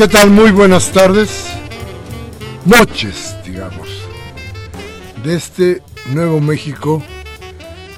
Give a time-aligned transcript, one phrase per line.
[0.00, 0.30] ¿Qué tal?
[0.30, 1.44] Muy buenas tardes,
[2.64, 3.86] noches, digamos,
[5.22, 7.02] de este nuevo México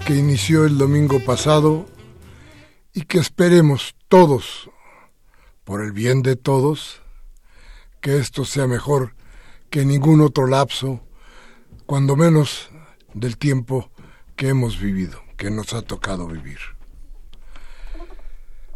[0.05, 1.87] que inició el domingo pasado
[2.93, 4.69] y que esperemos todos,
[5.63, 7.01] por el bien de todos,
[8.01, 9.15] que esto sea mejor
[9.71, 11.07] que ningún otro lapso,
[11.87, 12.69] cuando menos
[13.15, 13.93] del tiempo
[14.35, 16.59] que hemos vivido, que nos ha tocado vivir.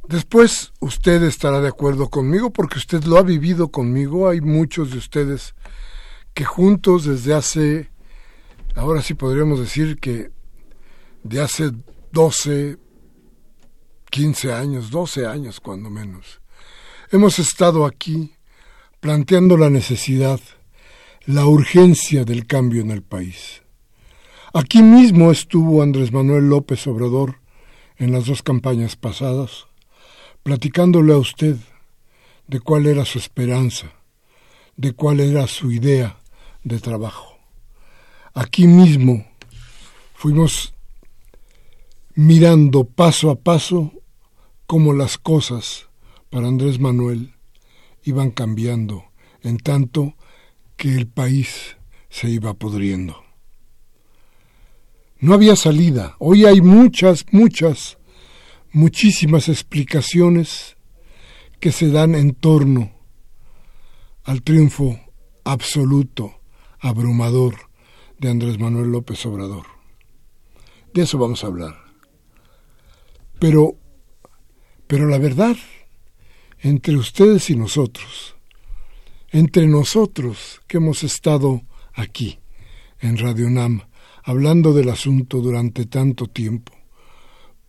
[0.08, 4.28] Después usted estará de acuerdo conmigo porque usted lo ha vivido conmigo.
[4.28, 5.54] Hay muchos de ustedes
[6.32, 7.90] que juntos desde hace,
[8.76, 10.30] ahora sí podríamos decir que
[11.24, 11.72] de hace
[12.12, 12.78] 12,
[14.10, 16.40] 15 años, 12 años cuando menos,
[17.10, 18.34] hemos estado aquí
[19.00, 20.38] planteando la necesidad,
[21.24, 23.62] la urgencia del cambio en el país.
[24.54, 27.40] Aquí mismo estuvo Andrés Manuel López Obrador
[27.96, 29.65] en las dos campañas pasadas
[30.46, 31.56] platicándole a usted
[32.46, 33.90] de cuál era su esperanza,
[34.76, 36.20] de cuál era su idea
[36.62, 37.36] de trabajo.
[38.32, 39.26] Aquí mismo
[40.14, 40.72] fuimos
[42.14, 43.92] mirando paso a paso
[44.68, 45.88] cómo las cosas
[46.30, 47.34] para Andrés Manuel
[48.04, 49.06] iban cambiando,
[49.42, 50.14] en tanto
[50.76, 51.76] que el país
[52.08, 53.24] se iba pudriendo.
[55.18, 56.14] No había salida.
[56.20, 57.98] Hoy hay muchas, muchas
[58.76, 60.76] muchísimas explicaciones
[61.60, 62.92] que se dan en torno
[64.22, 65.00] al triunfo
[65.44, 66.42] absoluto,
[66.80, 67.54] abrumador
[68.18, 69.64] de Andrés Manuel López Obrador.
[70.92, 71.74] De eso vamos a hablar.
[73.38, 73.78] Pero,
[74.86, 75.56] pero la verdad,
[76.60, 78.36] entre ustedes y nosotros,
[79.30, 81.62] entre nosotros que hemos estado
[81.94, 82.40] aquí,
[83.00, 83.88] en Radio Nam,
[84.22, 86.75] hablando del asunto durante tanto tiempo,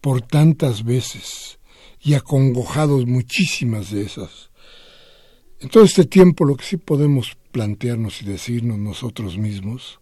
[0.02, 1.60] por tantas veces
[2.00, 4.52] y acongojados muchísimas de esas.
[5.60, 10.00] En todo este tiempo lo que sí podemos plantearnos y decirnos nosotros mismos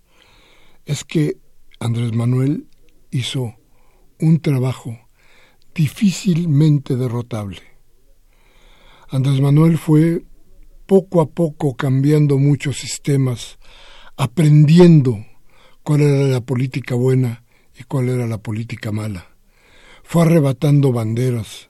[0.86, 1.38] es que
[1.80, 2.68] Andrés Manuel
[3.12, 3.56] hizo
[4.20, 5.00] un trabajo
[5.74, 7.62] difícilmente derrotable.
[9.10, 10.26] Andrés Manuel fue
[10.86, 13.58] poco a poco cambiando muchos sistemas,
[14.18, 15.26] aprendiendo
[15.84, 17.44] cuál era la política buena
[17.80, 19.35] y cuál era la política mala
[20.06, 21.70] fue arrebatando banderas,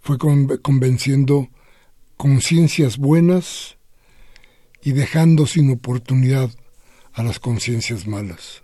[0.00, 1.48] fue convenciendo
[2.16, 3.76] conciencias buenas
[4.82, 6.50] y dejando sin oportunidad
[7.12, 8.62] a las conciencias malas.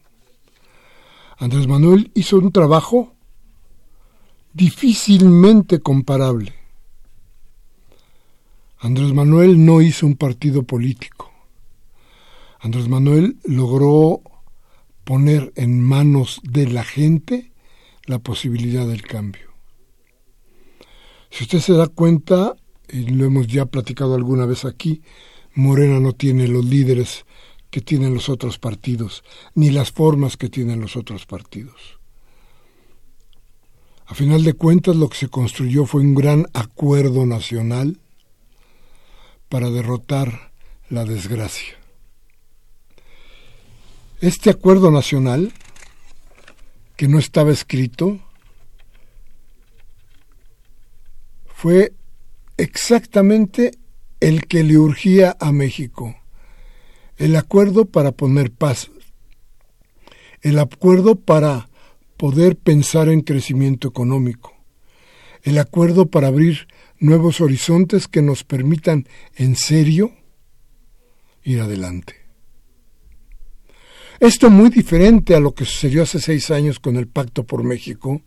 [1.36, 3.14] Andrés Manuel hizo un trabajo
[4.52, 6.54] difícilmente comparable.
[8.78, 11.30] Andrés Manuel no hizo un partido político.
[12.58, 14.22] Andrés Manuel logró
[15.04, 17.49] poner en manos de la gente
[18.06, 19.50] la posibilidad del cambio.
[21.30, 22.56] Si usted se da cuenta,
[22.88, 25.02] y lo hemos ya platicado alguna vez aquí,
[25.54, 27.24] Morena no tiene los líderes
[27.70, 29.22] que tienen los otros partidos,
[29.54, 32.00] ni las formas que tienen los otros partidos.
[34.06, 38.00] A final de cuentas, lo que se construyó fue un gran acuerdo nacional
[39.48, 40.52] para derrotar
[40.88, 41.78] la desgracia.
[44.20, 45.52] Este acuerdo nacional
[47.00, 48.20] que no estaba escrito,
[51.46, 51.94] fue
[52.58, 53.70] exactamente
[54.20, 56.14] el que le urgía a México,
[57.16, 58.90] el acuerdo para poner paz,
[60.42, 61.70] el acuerdo para
[62.18, 64.52] poder pensar en crecimiento económico,
[65.42, 66.68] el acuerdo para abrir
[66.98, 70.12] nuevos horizontes que nos permitan en serio
[71.44, 72.19] ir adelante.
[74.20, 78.20] Esto muy diferente a lo que sucedió hace seis años con el Pacto por México,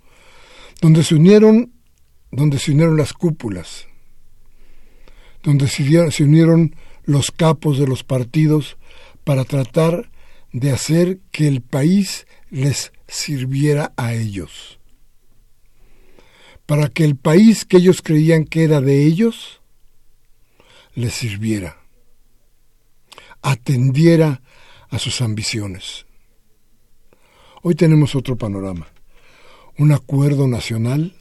[0.82, 1.72] donde se unieron,
[2.32, 3.86] donde se unieron las cúpulas,
[5.44, 8.78] donde se unieron los capos de los partidos
[9.24, 10.10] para tratar
[10.52, 14.80] de hacer que el país les sirviera a ellos,
[16.66, 19.62] para que el país que ellos creían que era de ellos
[20.96, 21.78] les sirviera,
[23.44, 24.43] atendiera
[24.94, 26.06] a sus ambiciones.
[27.64, 28.94] Hoy tenemos otro panorama,
[29.80, 31.16] un acuerdo nacional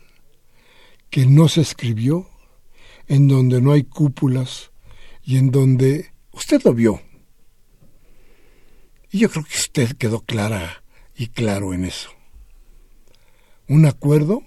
[1.09, 2.29] que no se escribió,
[3.09, 4.73] en donde no hay cúpulas
[5.25, 7.01] y en donde usted lo vio.
[9.11, 10.85] Y yo creo que usted quedó clara
[11.17, 12.11] y claro en eso.
[13.69, 14.43] Un acuerdo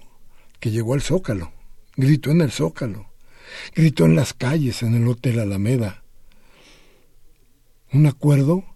[0.60, 1.52] que llegó al Zócalo,
[1.96, 3.10] gritó en el Zócalo,
[3.74, 6.04] gritó en las calles, en el Hotel Alameda.
[7.92, 8.75] Un acuerdo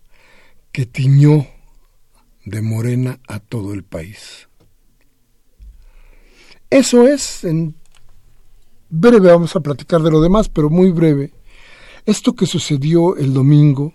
[0.73, 1.47] que tiñó
[2.45, 4.49] de morena a todo el país.
[6.71, 7.75] Eso es, en
[8.89, 11.33] breve vamos a platicar de lo demás, pero muy breve,
[12.07, 13.95] esto que sucedió el domingo,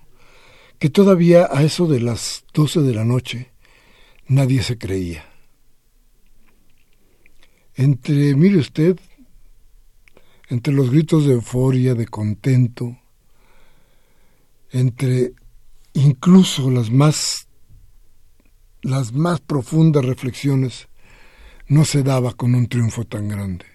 [0.79, 3.51] que todavía a eso de las doce de la noche
[4.27, 5.25] nadie se creía.
[7.75, 8.99] Entre, mire usted,
[10.49, 12.97] entre los gritos de euforia, de contento,
[14.71, 15.33] entre
[15.95, 17.47] incluso las más
[18.81, 20.89] las más profundas reflexiones
[21.67, 23.65] no se daba con un triunfo tan grande.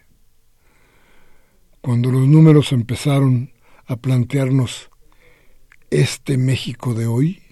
[1.80, 3.52] Cuando los números empezaron
[3.86, 4.88] a plantearnos
[5.90, 7.42] este México de hoy,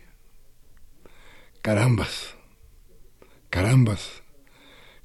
[1.62, 2.36] carambas,
[3.50, 4.22] carambas,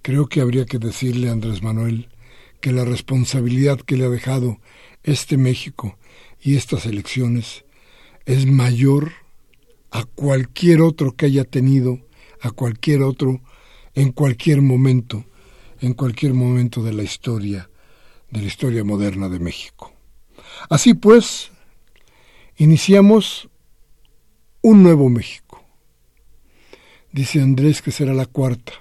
[0.03, 2.09] creo que habría que decirle a Andrés Manuel
[2.61, 4.59] que la responsabilidad que le ha dejado
[5.01, 5.97] este México
[6.39, 7.65] y estas elecciones
[8.25, 9.22] es mayor
[9.93, 11.99] a cualquier otro que haya tenido,
[12.41, 13.41] a cualquier otro,
[13.93, 15.23] en cualquier momento,
[15.81, 17.69] en cualquier momento de la historia,
[18.31, 19.93] de la historia moderna de México.
[20.67, 21.51] Así pues,
[22.57, 23.49] iniciamos
[24.61, 25.63] un nuevo México.
[27.11, 28.73] Dice Andrés que será la cuarta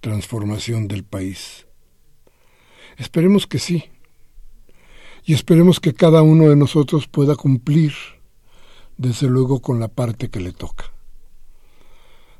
[0.00, 1.66] transformación del país.
[2.96, 3.84] Esperemos que sí.
[5.24, 7.92] Y esperemos que cada uno de nosotros pueda cumplir
[8.98, 10.92] desde luego con la parte que le toca.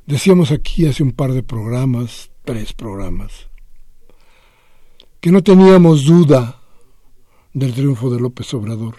[0.05, 3.47] Decíamos aquí hace un par de programas, tres programas,
[5.21, 6.61] que no teníamos duda
[7.53, 8.95] del triunfo de López Obrador,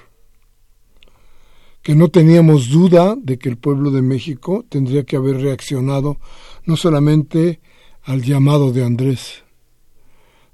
[1.82, 6.18] que no teníamos duda de que el pueblo de México tendría que haber reaccionado
[6.64, 7.60] no solamente
[8.02, 9.44] al llamado de Andrés,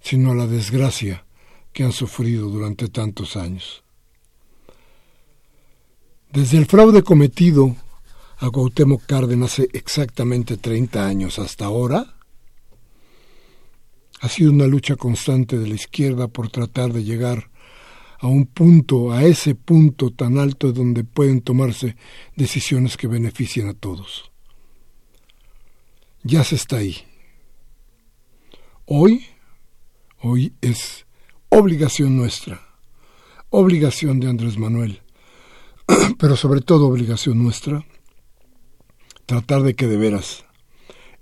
[0.00, 1.26] sino a la desgracia
[1.73, 3.86] que han sufrido durante tantos años.
[6.37, 7.75] Desde el fraude cometido
[8.37, 12.15] a Cuauhtémoc Cárdenas hace exactamente 30 años hasta ahora,
[14.21, 17.49] ha sido una lucha constante de la izquierda por tratar de llegar
[18.19, 21.97] a un punto, a ese punto tan alto donde pueden tomarse
[22.37, 24.31] decisiones que beneficien a todos.
[26.23, 26.99] Ya se está ahí.
[28.85, 29.25] Hoy,
[30.21, 31.07] hoy es
[31.49, 32.61] obligación nuestra,
[33.49, 35.00] obligación de Andrés Manuel,
[36.19, 37.85] pero sobre todo obligación nuestra,
[39.26, 40.45] tratar de que de veras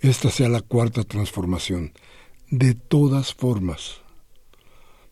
[0.00, 1.92] esta sea la cuarta transformación,
[2.50, 4.02] de todas formas,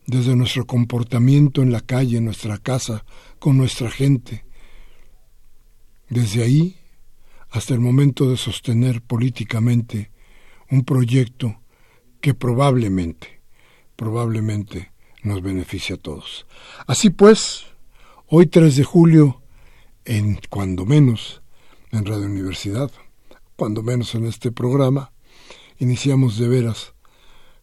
[0.05, 3.05] desde nuestro comportamiento en la calle, en nuestra casa,
[3.39, 4.45] con nuestra gente,
[6.09, 6.77] desde ahí
[7.49, 10.11] hasta el momento de sostener políticamente
[10.69, 11.61] un proyecto
[12.19, 13.41] que probablemente,
[13.95, 14.91] probablemente
[15.21, 16.45] nos beneficie a todos.
[16.87, 17.65] Así pues,
[18.27, 19.42] hoy 3 de julio
[20.05, 21.41] en cuando menos
[21.91, 22.91] en Radio Universidad,
[23.55, 25.13] cuando menos en este programa,
[25.79, 26.93] iniciamos de veras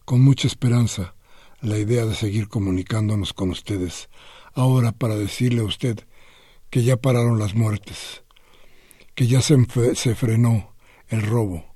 [0.05, 1.15] con mucha esperanza
[1.61, 4.09] la idea de seguir comunicándonos con ustedes,
[4.53, 5.99] ahora para decirle a usted
[6.69, 8.23] que ya pararon las muertes,
[9.13, 9.57] que ya se,
[9.95, 10.73] se frenó
[11.07, 11.75] el robo,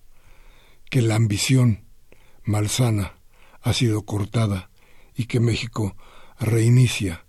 [0.90, 1.86] que la ambición
[2.44, 3.20] malsana
[3.62, 4.72] ha sido cortada
[5.16, 5.96] y que México
[6.40, 7.25] reinicia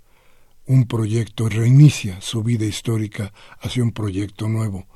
[0.66, 4.86] un proyecto, reinicia su vida histórica hacia un proyecto nuevo,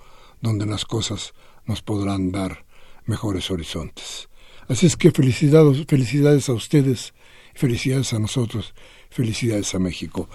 [0.40, 1.34] donde las cosas
[1.66, 2.64] nos podrán dar
[3.04, 4.28] mejores horizontes.
[4.68, 7.12] Así es que felicidades, felicidades a ustedes
[7.54, 8.74] Felicidades a nosotros,
[9.10, 10.28] felicidades a México.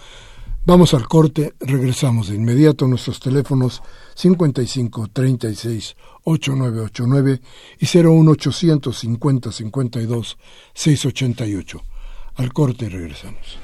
[0.65, 3.81] Vamos al corte, regresamos de inmediato a nuestros teléfonos
[4.15, 7.41] 55 36 8989
[7.79, 10.37] y 01800 50 52
[10.73, 11.81] 688.
[12.35, 13.57] Al corte regresamos.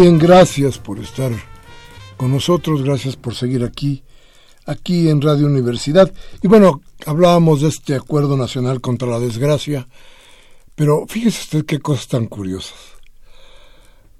[0.00, 1.30] Bien, gracias por estar
[2.16, 4.02] con nosotros, gracias por seguir aquí,
[4.64, 6.10] aquí en Radio Universidad.
[6.40, 9.86] Y bueno, hablábamos de este acuerdo nacional contra la desgracia,
[10.74, 12.78] pero fíjese usted qué cosas tan curiosas.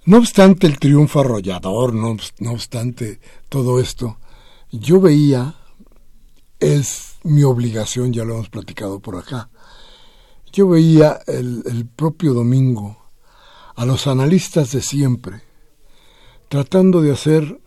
[0.04, 2.14] No obstante el triunfo arrollador, no,
[2.52, 3.18] obstante
[3.48, 4.18] todo esto,
[4.70, 5.54] yo veía,
[6.58, 9.48] es mi obligación, ya lo hemos platicado por acá,
[10.52, 12.98] yo veía el propio domingo
[13.76, 15.48] a los analistas de siempre,
[16.50, 17.60] tratando de hacer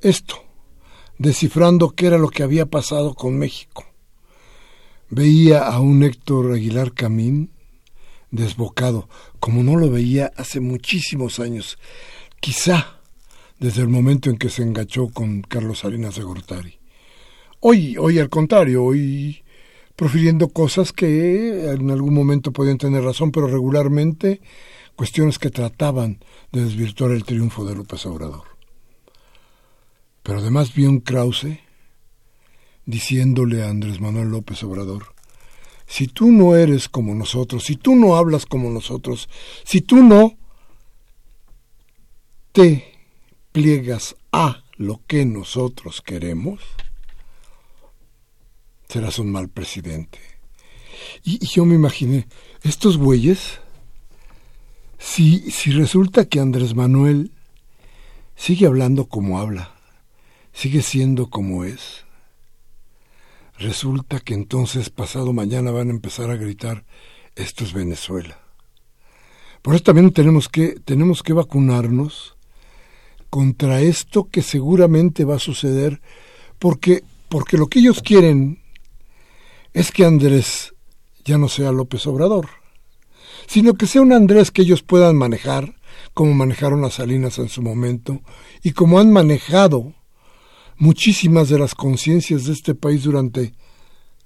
[0.00, 0.36] esto,
[1.18, 3.84] descifrando qué era lo que había pasado con México.
[5.10, 7.50] Veía a un Héctor Aguilar Camín
[8.30, 9.08] desbocado,
[9.40, 11.78] como no lo veía hace muchísimos años,
[12.38, 13.00] quizá
[13.58, 16.78] desde el momento en que se engachó con Carlos Salinas de Gortari.
[17.58, 19.42] Hoy, hoy al contrario, hoy
[19.96, 24.40] profiriendo cosas que en algún momento podían tener razón, pero regularmente
[24.96, 26.22] cuestiones que trataban
[26.52, 28.44] de desvirtuar el triunfo de López Obrador.
[30.22, 31.60] Pero además vi un Krause
[32.84, 35.14] diciéndole a Andrés Manuel López Obrador,
[35.86, 39.28] si tú no eres como nosotros, si tú no hablas como nosotros,
[39.64, 40.36] si tú no
[42.52, 42.98] te
[43.52, 46.60] pliegas a lo que nosotros queremos,
[48.88, 50.18] serás un mal presidente.
[51.24, 52.26] Y, yo me imaginé,
[52.62, 53.60] estos güeyes
[55.02, 57.32] si, si resulta que Andrés Manuel
[58.36, 59.74] sigue hablando como habla,
[60.52, 62.04] sigue siendo como es,
[63.58, 66.84] resulta que entonces pasado mañana van a empezar a gritar
[67.34, 68.38] esto es Venezuela.
[69.60, 72.36] Por eso también tenemos que, tenemos que vacunarnos
[73.28, 76.00] contra esto que seguramente va a suceder,
[76.60, 78.60] porque, porque lo que ellos quieren
[79.72, 80.74] es que Andrés
[81.24, 82.61] ya no sea López Obrador
[83.46, 85.76] sino que sea un Andrés que ellos puedan manejar,
[86.14, 88.20] como manejaron a Salinas en su momento,
[88.62, 89.94] y como han manejado
[90.76, 93.54] muchísimas de las conciencias de este país durante,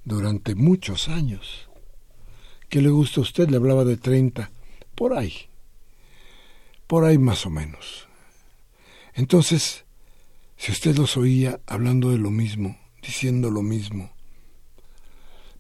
[0.05, 1.69] durante muchos años.
[2.69, 3.49] ¿Qué le gusta a usted?
[3.49, 4.51] Le hablaba de 30,
[4.95, 5.35] por ahí,
[6.87, 8.09] por ahí más o menos.
[9.15, 9.85] Entonces,
[10.57, 14.11] si usted los oía hablando de lo mismo, diciendo lo mismo,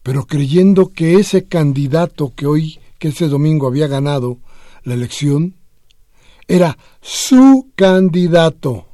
[0.02, 4.38] pero creyendo que ese candidato que hoy que ese domingo había ganado
[4.82, 5.56] la elección,
[6.48, 8.86] era su candidato.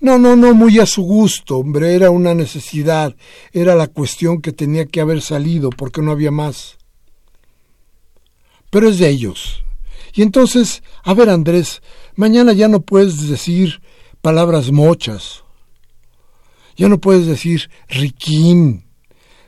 [0.00, 3.14] No, no, no, muy a su gusto, hombre, era una necesidad,
[3.52, 6.76] era la cuestión que tenía que haber salido porque no había más.
[8.70, 9.64] Pero es de ellos.
[10.14, 11.82] Y entonces, a ver Andrés,
[12.16, 13.80] mañana ya no puedes decir
[14.20, 15.44] palabras mochas,
[16.76, 18.84] ya no puedes decir riquín.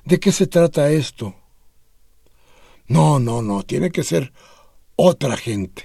[0.04, 1.34] ¿De qué se trata esto?
[2.86, 4.32] No, no, no, tiene que ser
[4.96, 5.84] otra gente.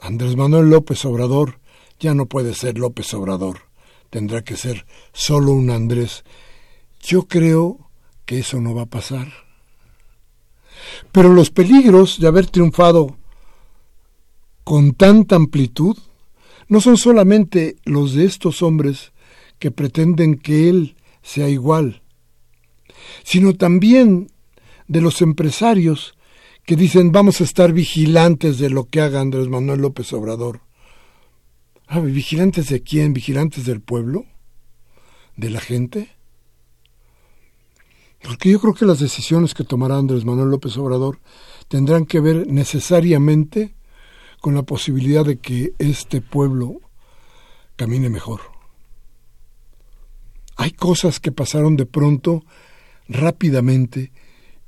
[0.00, 1.60] Andrés Manuel López Obrador
[1.98, 3.62] ya no puede ser López Obrador,
[4.10, 6.24] tendrá que ser solo un Andrés.
[7.00, 7.90] Yo creo
[8.24, 9.28] que eso no va a pasar.
[11.12, 13.16] Pero los peligros de haber triunfado
[14.64, 15.96] con tanta amplitud
[16.68, 19.12] no son solamente los de estos hombres
[19.58, 22.02] que pretenden que él sea igual,
[23.24, 24.30] sino también
[24.88, 26.14] de los empresarios
[26.64, 30.60] que dicen vamos a estar vigilantes de lo que haga Andrés Manuel López Obrador.
[32.02, 33.14] ¿Vigilantes de quién?
[33.14, 34.26] ¿Vigilantes del pueblo?
[35.36, 36.10] ¿De la gente?
[38.22, 41.20] Porque yo creo que las decisiones que tomará Andrés Manuel López Obrador
[41.68, 43.74] tendrán que ver necesariamente
[44.40, 46.80] con la posibilidad de que este pueblo
[47.76, 48.40] camine mejor.
[50.56, 52.44] Hay cosas que pasaron de pronto,
[53.08, 54.12] rápidamente,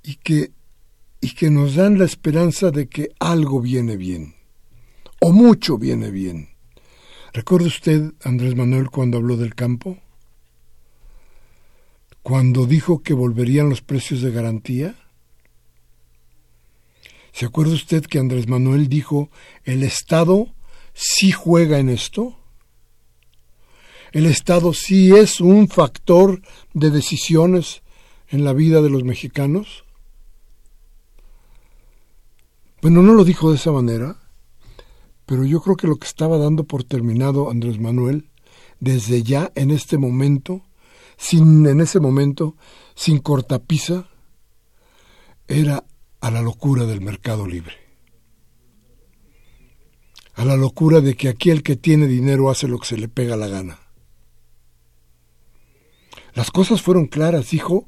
[0.03, 0.53] y que,
[1.21, 4.35] y que nos dan la esperanza de que algo viene bien,
[5.21, 6.51] o mucho viene bien.
[7.33, 9.99] ¿Recuerda usted, Andrés Manuel, cuando habló del campo?
[12.23, 14.97] Cuando dijo que volverían los precios de garantía.
[17.33, 19.31] ¿Se acuerda usted que Andrés Manuel dijo,
[19.65, 20.53] el Estado
[20.93, 22.37] sí juega en esto?
[24.13, 26.43] El Estado sí es un factor
[26.75, 27.83] de decisiones
[28.29, 29.85] en la vida de los mexicanos.
[32.83, 34.17] Bueno, no lo dijo de esa manera,
[35.27, 38.31] pero yo creo que lo que estaba dando por terminado Andrés Manuel,
[38.79, 40.63] desde ya en este momento,
[41.19, 42.57] sin en ese momento,
[42.95, 44.09] sin cortapisa,
[45.47, 45.85] era
[46.21, 47.75] a la locura del mercado libre.
[50.35, 53.09] A la locura de que aquí el que tiene dinero hace lo que se le
[53.09, 53.79] pega la gana.
[56.33, 57.87] Las cosas fueron claras, dijo,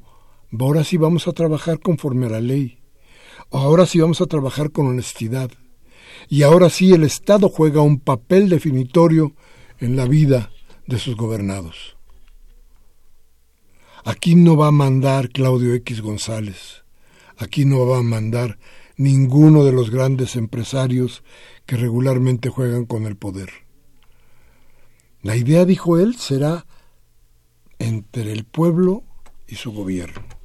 [0.59, 2.82] ahora sí vamos a trabajar conforme a la ley.
[3.53, 5.51] Ahora sí vamos a trabajar con honestidad
[6.27, 9.35] y ahora sí el Estado juega un papel definitorio
[9.77, 10.49] en la vida
[10.87, 11.95] de sus gobernados.
[14.05, 16.83] Aquí no va a mandar Claudio X González,
[17.37, 18.57] aquí no va a mandar
[18.97, 21.23] ninguno de los grandes empresarios
[21.67, 23.51] que regularmente juegan con el poder.
[25.21, 26.65] La idea, dijo él, será
[27.77, 29.03] entre el pueblo
[29.47, 30.42] y su gobierno.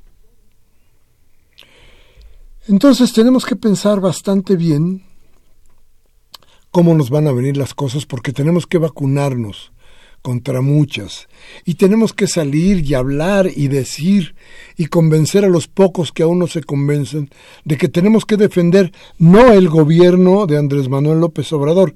[2.68, 5.02] Entonces tenemos que pensar bastante bien
[6.70, 9.72] cómo nos van a venir las cosas porque tenemos que vacunarnos
[10.20, 11.28] contra muchas
[11.64, 14.34] y tenemos que salir y hablar y decir
[14.76, 17.30] y convencer a los pocos que aún no se convencen
[17.64, 21.94] de que tenemos que defender no el gobierno de Andrés Manuel López Obrador,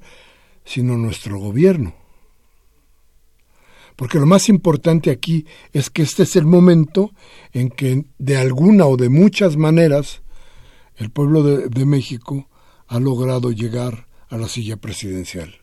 [0.65, 1.93] sino nuestro gobierno.
[3.95, 7.11] Porque lo más importante aquí es que este es el momento
[7.51, 10.22] en que de alguna o de muchas maneras
[10.97, 12.47] el pueblo de, México
[12.87, 15.55] ha logrado llegar a la silla presidencial.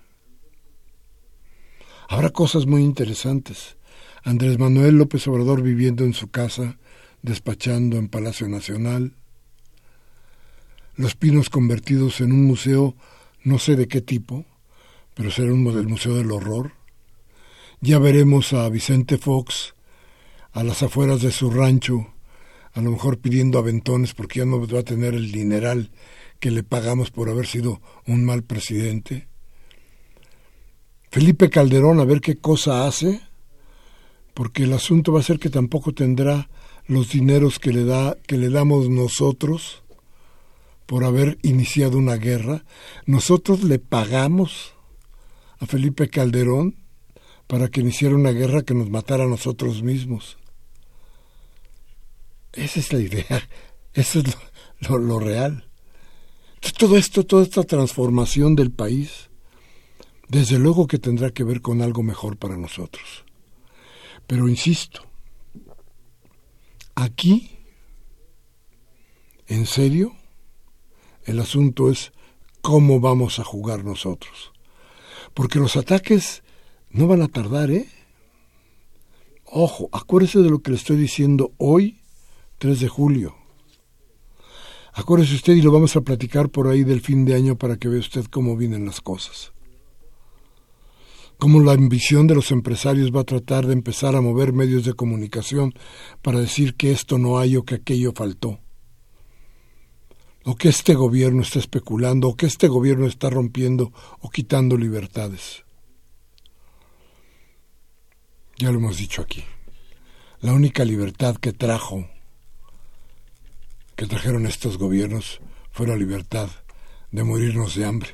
[2.09, 3.77] Habrá cosas muy interesantes.
[4.25, 6.79] Andrés Manuel López Obrador viviendo en su casa,
[7.23, 9.15] despachando en Palacio Nacional.
[10.97, 12.97] Los Pinos convertidos en un museo,
[13.45, 14.45] no sé de qué tipo,
[15.15, 15.57] pero será el
[15.89, 16.73] Museo del Horror.
[17.81, 19.75] Ya veremos a Vicente Fox
[20.53, 22.10] a las afueras de su rancho,
[22.73, 25.91] a lo mejor pidiendo aventones porque ya no va a tener el dineral
[26.39, 29.29] que le pagamos por haber sido un mal presidente.
[31.11, 33.21] Felipe Calderón a ver qué cosa hace,
[34.35, 36.49] porque el asunto va a ser que tampoco tendrá
[36.87, 39.83] los dineros que le da que le damos nosotros
[40.87, 42.65] por haber iniciado una guerra.
[43.07, 44.75] Nosotros le pagamos
[45.59, 46.77] a Felipe Calderón
[47.47, 50.39] para que iniciara una guerra que nos matara a nosotros mismos.
[52.53, 53.49] Esa es la idea,
[53.95, 54.37] eso es
[54.81, 55.69] lo real.
[56.79, 59.31] Todo esto, toda esta transformación del país,
[60.29, 63.25] desde luego que tendrá que ver con algo mejor para nosotros.
[64.27, 65.03] Pero insisto,
[66.95, 67.51] aquí,
[69.47, 70.15] en serio,
[71.25, 72.13] el asunto es
[72.61, 74.53] cómo vamos a jugar nosotros.
[75.35, 76.43] Porque los ataques
[76.91, 77.89] no van a tardar, ¿eh?
[79.45, 82.00] Ojo, acuérdese de lo que le estoy diciendo hoy,
[82.61, 83.35] 3 de julio.
[84.93, 87.89] Acuérdese usted y lo vamos a platicar por ahí del fin de año para que
[87.89, 89.53] vea usted cómo vienen las cosas.
[91.39, 94.93] Cómo la ambición de los empresarios va a tratar de empezar a mover medios de
[94.93, 95.73] comunicación
[96.21, 98.59] para decir que esto no hay o que aquello faltó.
[100.45, 105.65] O que este gobierno está especulando, o que este gobierno está rompiendo o quitando libertades.
[108.59, 109.45] Ya lo hemos dicho aquí.
[110.43, 112.07] La única libertad que trajo
[114.01, 116.49] que trajeron estos gobiernos fue la libertad
[117.11, 118.09] de morirnos de hambre,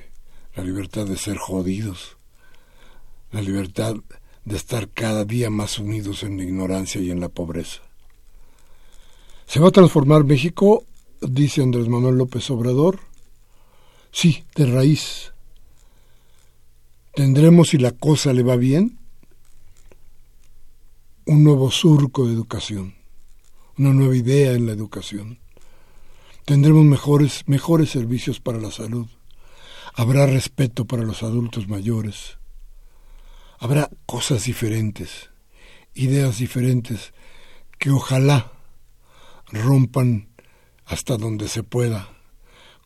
[0.57, 2.16] la libertad de ser jodidos,
[3.31, 3.94] la libertad
[4.44, 7.83] de estar cada día más unidos en la ignorancia y en la pobreza.
[9.46, 10.83] ¿Se va a transformar México?
[11.20, 12.99] dice Andrés Manuel López Obrador.
[14.11, 15.35] Sí, de raíz.
[17.14, 18.99] ¿Tendremos, si la cosa le va bien,
[21.27, 22.96] un nuevo surco de educación,
[23.79, 25.46] una nueva idea en la educación?
[26.47, 29.09] Tendremos mejores, mejores servicios para la salud.
[29.95, 32.39] Habrá respeto para los adultos mayores.
[33.59, 35.31] Habrá cosas diferentes,
[35.93, 37.13] ideas diferentes
[37.81, 38.53] que ojalá
[39.51, 40.29] rompan
[40.85, 42.11] hasta donde se pueda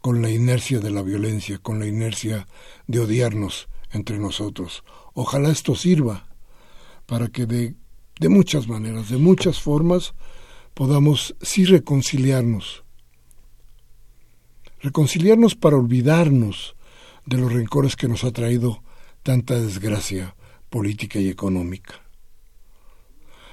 [0.01, 2.49] con la inercia de la violencia, con la inercia
[2.87, 4.85] de odiarnos entre nosotros.
[5.13, 6.29] Ojalá esto sirva
[7.05, 7.75] para que de,
[8.21, 10.15] de muchas maneras, de muchas formas,
[10.73, 12.85] podamos sí reconciliarnos.
[14.83, 16.75] Reconciliarnos para olvidarnos
[17.27, 18.83] de los rencores que nos ha traído
[19.23, 20.35] tanta desgracia
[20.71, 22.01] política y económica.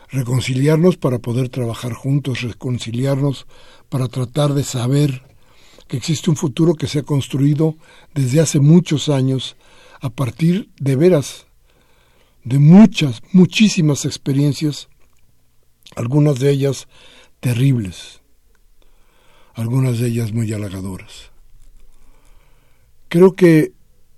[0.09, 3.45] Reconciliarnos para poder trabajar juntos, reconciliarnos
[3.89, 5.23] para tratar de saber
[5.87, 7.75] que existe un futuro que se ha construido
[8.13, 9.57] desde hace muchos años
[9.99, 11.47] a partir de veras
[12.43, 14.87] de muchas, muchísimas experiencias,
[15.97, 16.87] algunas de ellas
[17.41, 18.21] terribles,
[19.57, 21.31] algunas de ellas muy halagadoras.
[23.09, 23.73] Creo que,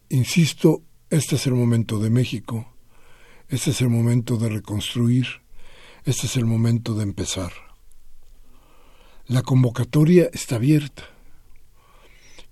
[0.09, 2.73] insisto, este es el momento de México,
[3.47, 5.27] este es el momento de reconstruir,
[6.03, 7.53] este es el momento de empezar.
[9.27, 11.03] La convocatoria está abierta.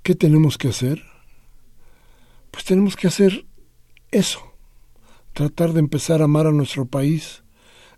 [0.02, 1.04] ¿Qué tenemos que hacer?
[2.52, 3.46] Pues tenemos que hacer
[4.12, 4.54] eso,
[5.34, 7.44] tratar de empezar a amar a nuestro país,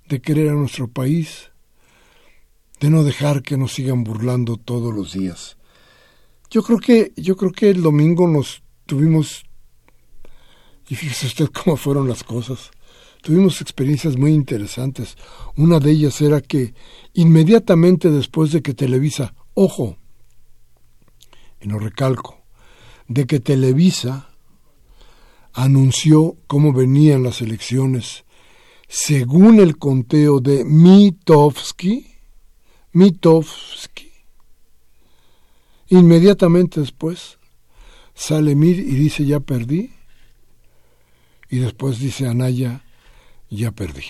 [0.07, 1.51] de querer a nuestro país,
[2.79, 5.57] de no dejar que nos sigan burlando todos los días.
[6.49, 9.43] Yo creo que, yo creo que el domingo nos tuvimos,
[10.87, 12.71] y fíjese usted cómo fueron las cosas,
[13.21, 15.15] tuvimos experiencias muy interesantes.
[15.55, 16.73] Una de ellas era que
[17.13, 19.97] inmediatamente después de que Televisa, ojo,
[21.61, 22.41] y no recalco,
[23.07, 24.29] de que Televisa
[25.53, 28.23] anunció cómo venían las elecciones
[28.89, 32.08] según el conteo de Mitofsky,
[32.93, 34.11] Mitofsky.
[35.87, 37.37] Inmediatamente después
[38.13, 39.93] sale Mir y dice ya perdí.
[41.49, 42.83] Y después dice Anaya
[43.49, 44.03] ya perdí.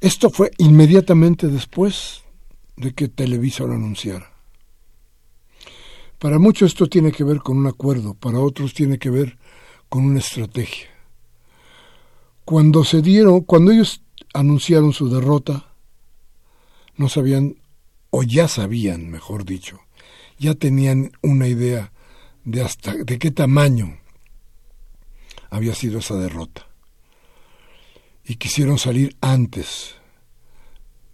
[0.00, 2.22] Esto fue inmediatamente después
[2.76, 4.32] de que Televisa lo anunciara.
[6.18, 9.38] Para muchos esto tiene que ver con un acuerdo, para otros tiene que ver
[9.88, 10.88] con una estrategia.
[12.44, 14.02] Cuando se dieron, cuando ellos
[14.34, 15.72] anunciaron su derrota,
[16.96, 17.56] no sabían,
[18.10, 19.80] o ya sabían, mejor dicho,
[20.38, 21.92] ya tenían una idea
[22.44, 23.98] de hasta de qué tamaño
[25.50, 26.66] había sido esa derrota.
[28.24, 29.94] Y quisieron salir antes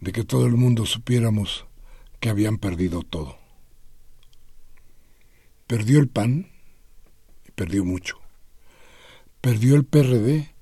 [0.01, 1.67] de que todo el mundo supiéramos
[2.21, 3.39] que habían perdido todo.
[5.67, 6.51] Perdió el PAN
[7.47, 8.19] y perdió mucho.
[9.41, 10.54] Perdió el PRD,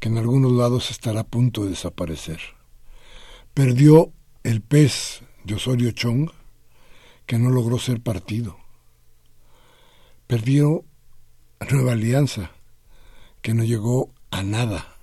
[0.00, 2.40] que en algunos lados estará a punto de desaparecer.
[3.54, 6.30] Perdió el PES de Osorio Chong,
[7.26, 8.58] que no logró ser partido.
[10.26, 10.84] Perdió
[11.70, 12.52] Nueva Alianza,
[13.42, 14.96] que no llegó a nada.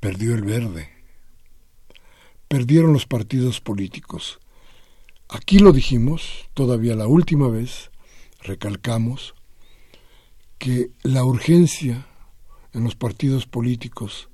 [0.00, 0.90] Perdió el verde.
[2.48, 4.38] Perdieron los partidos políticos.
[5.28, 7.90] Aquí lo dijimos todavía la última vez
[8.42, 9.34] recalcamos
[10.58, 12.06] que la urgencia
[12.76, 14.28] en los partidos políticos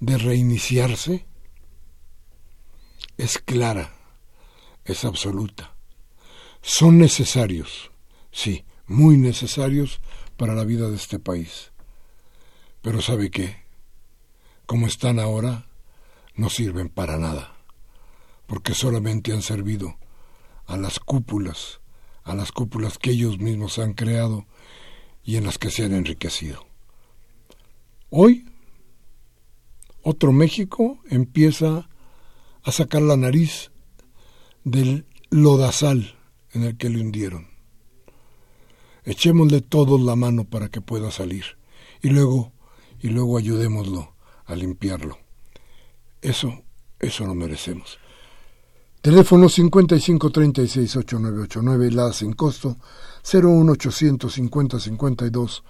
[0.00, 1.26] de reiniciarse
[3.18, 3.94] es clara,
[4.84, 5.74] es absoluta.
[6.62, 7.92] Son necesarios,
[8.32, 10.00] sí, muy necesarios
[10.36, 11.70] para la vida de este país.
[12.80, 13.62] Pero ¿sabe qué?
[14.66, 15.66] Como están ahora,
[16.34, 17.54] no sirven para nada,
[18.46, 19.98] porque solamente han servido
[20.66, 21.82] a las cúpulas
[22.24, 24.46] a las cúpulas que ellos mismos han creado
[25.24, 26.71] y en las que se han enriquecido.
[28.14, 28.44] Hoy,
[30.02, 31.88] otro México empieza
[32.62, 33.70] a sacar la nariz
[34.64, 36.14] del lodazal
[36.52, 37.46] en el que le hundieron.
[39.04, 41.56] Echémosle todos la mano para que pueda salir
[42.02, 42.52] y luego
[43.00, 45.16] y luego ayudémoslo a limpiarlo.
[46.20, 46.64] Eso
[47.00, 47.98] eso lo merecemos.
[49.00, 52.76] Teléfono 55368989, la sin costo
[53.24, 55.64] 01800 50 52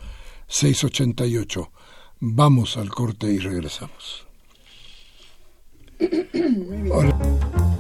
[0.49, 1.71] 688.
[2.25, 4.29] Vamos al corte y regresamos.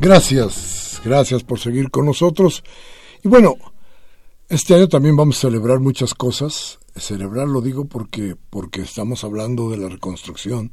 [0.00, 2.62] Gracias, gracias por seguir con nosotros.
[3.24, 3.56] Y bueno,
[4.48, 6.78] este año también vamos a celebrar muchas cosas.
[6.94, 10.70] Celebrar lo digo porque, porque estamos hablando de la reconstrucción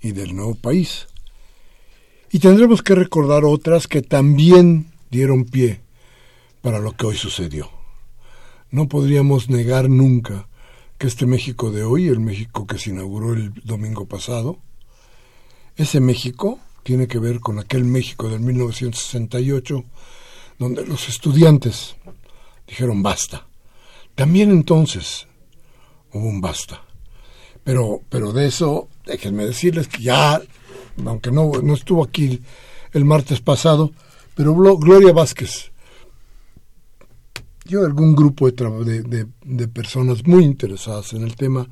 [0.00, 1.06] y del nuevo país.
[2.32, 5.80] Y tendremos que recordar otras que también dieron pie
[6.60, 7.70] para lo que hoy sucedió.
[8.72, 10.48] No podríamos negar nunca
[10.98, 14.58] que este México de hoy, el México que se inauguró el domingo pasado,
[15.76, 19.84] ese México tiene que ver con aquel México del 1968,
[20.56, 21.96] donde los estudiantes
[22.64, 23.44] dijeron basta.
[24.14, 25.26] También entonces
[26.12, 26.84] hubo un basta.
[27.64, 30.40] Pero, pero de eso, déjenme decirles que ya,
[31.04, 32.40] aunque no, no estuvo aquí
[32.92, 33.90] el martes pasado,
[34.36, 35.72] pero Gloria Vázquez
[37.64, 41.66] yo algún grupo de, de, de, personas muy interesadas en el tema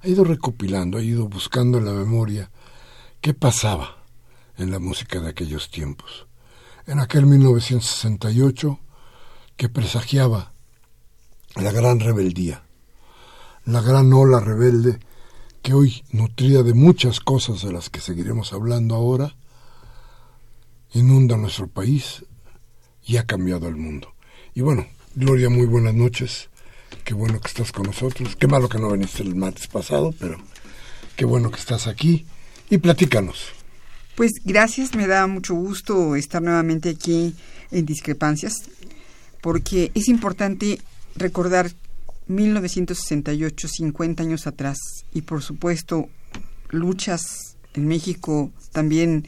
[0.00, 2.52] ha ido recopilando, ha ido buscando en la memoria
[3.20, 3.99] qué pasaba
[4.60, 6.26] en la música de aquellos tiempos.
[6.86, 8.78] En aquel 1968
[9.56, 10.52] que presagiaba
[11.56, 12.62] la gran rebeldía,
[13.64, 14.98] la gran ola rebelde
[15.62, 19.36] que hoy, nutrida de muchas cosas de las que seguiremos hablando ahora,
[20.92, 22.24] inunda nuestro país
[23.04, 24.14] y ha cambiado el mundo.
[24.54, 26.48] Y bueno, Gloria, muy buenas noches.
[27.04, 28.36] Qué bueno que estás con nosotros.
[28.36, 30.38] Qué malo que no viniste el martes pasado, pero
[31.16, 32.26] qué bueno que estás aquí.
[32.70, 33.59] Y platícanos.
[34.20, 37.34] Pues gracias, me da mucho gusto estar nuevamente aquí
[37.70, 38.52] en Discrepancias,
[39.40, 40.78] porque es importante
[41.16, 41.70] recordar
[42.26, 44.76] 1968, 50 años atrás,
[45.14, 46.10] y por supuesto
[46.68, 49.26] luchas en México también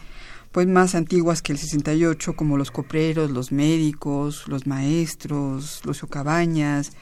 [0.50, 6.92] pues más antiguas que el 68, como los copreros, los médicos, los maestros, los Cabañas.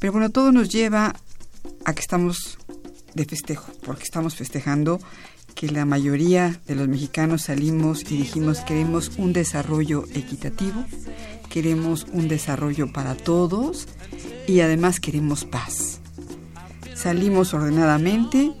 [0.00, 1.14] Pero bueno, todo nos lleva
[1.84, 2.58] a que estamos
[3.14, 4.98] de festejo, porque estamos festejando
[5.54, 10.84] que la mayoría de los mexicanos salimos y dijimos queremos un desarrollo equitativo,
[11.48, 13.88] queremos un desarrollo para todos
[14.46, 16.00] y además queremos paz.
[16.94, 18.52] Salimos ordenadamente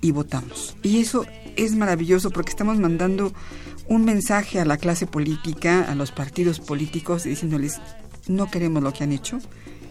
[0.00, 0.76] y votamos.
[0.82, 3.32] Y eso es maravilloso porque estamos mandando
[3.88, 7.80] un mensaje a la clase política, a los partidos políticos, diciéndoles,
[8.28, 9.38] no queremos lo que han hecho,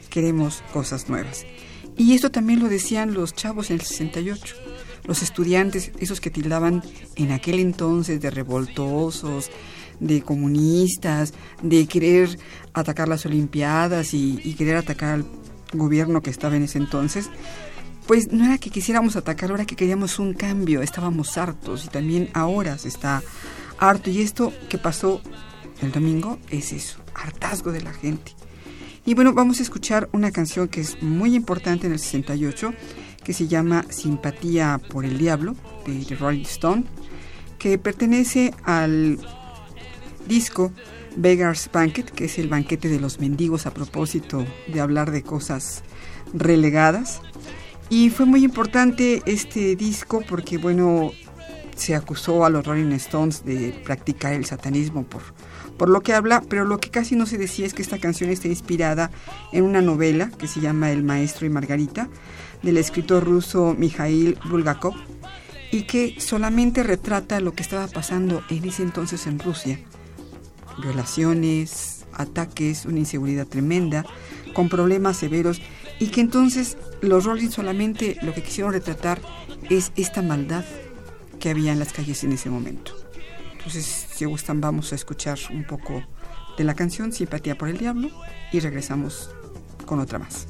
[0.09, 1.45] queremos cosas nuevas.
[1.97, 4.55] Y esto también lo decían los chavos en el 68,
[5.07, 6.83] los estudiantes, esos que tildaban
[7.15, 9.51] en aquel entonces de revoltosos,
[9.99, 12.37] de comunistas, de querer
[12.73, 15.25] atacar las Olimpiadas y, querer atacar al
[15.73, 17.29] gobierno que estaba en ese entonces,
[18.07, 22.29] pues no era que quisiéramos atacar, era que queríamos un cambio, estábamos hartos y también
[22.33, 23.23] ahora se está
[23.79, 24.09] harto.
[24.09, 25.21] Y esto que pasó
[25.81, 28.33] el domingo es eso, hartazgo de la gente.
[29.05, 32.73] Y bueno, vamos a escuchar una canción que es muy importante en el 68,
[33.25, 36.85] que se llama Simpatía por el Diablo, de The Rolling Stone,
[37.57, 39.19] que pertenece al
[40.27, 40.71] disco
[41.17, 45.83] Beggar's Banquet, que es el banquete de los mendigos a propósito de hablar de cosas
[46.33, 47.21] relegadas.
[47.89, 51.11] Y fue muy importante este disco porque, bueno,
[51.75, 55.21] se acusó a los Rolling Stones de practicar el satanismo por,
[55.77, 58.29] por lo que habla, pero lo que casi no se decía es que esta canción
[58.29, 59.11] está inspirada
[59.51, 62.07] en una novela que se llama El Maestro y Margarita,
[62.63, 64.95] del escritor ruso Mikhail Bulgakov,
[65.71, 69.79] y que solamente retrata lo que estaba pasando en ese entonces en Rusia.
[70.81, 74.05] Violaciones, ataques, una inseguridad tremenda,
[74.53, 75.61] con problemas severos
[75.99, 79.21] y que entonces los Rolling solamente lo que quisieron retratar
[79.69, 80.63] es esta maldad
[81.39, 82.93] que había en las calles en ese momento.
[83.51, 86.03] Entonces, si gustan, vamos a escuchar un poco
[86.57, 88.09] de la canción Simpatía por el Diablo
[88.51, 89.29] y regresamos
[89.85, 90.47] con otra más.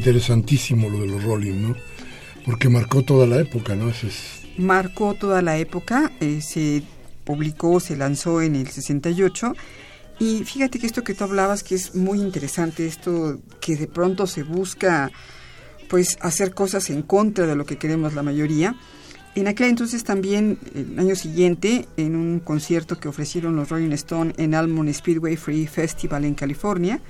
[0.00, 1.76] Interesantísimo lo de los Rolling, ¿no?
[2.46, 3.92] Porque marcó toda la época, ¿no?
[4.56, 6.82] Marcó toda la época, eh, se
[7.24, 9.54] publicó, se lanzó en el 68
[10.18, 14.26] y fíjate que esto que tú hablabas que es muy interesante, esto que de pronto
[14.26, 15.10] se busca
[15.90, 18.76] pues hacer cosas en contra de lo que queremos la mayoría.
[19.34, 24.32] En aquel entonces también, el año siguiente, en un concierto que ofrecieron los Rolling Stone
[24.38, 27.00] en Almond Speedway Free Festival en California,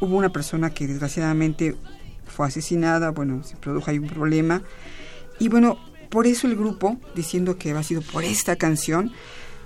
[0.00, 1.76] hubo una persona que desgraciadamente
[2.34, 4.62] fue asesinada, bueno, se produjo ahí un problema.
[5.38, 5.78] Y bueno,
[6.10, 9.12] por eso el grupo, diciendo que ha sido por esta canción,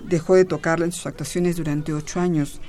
[0.00, 2.60] dejó de tocarla en sus actuaciones durante ocho años.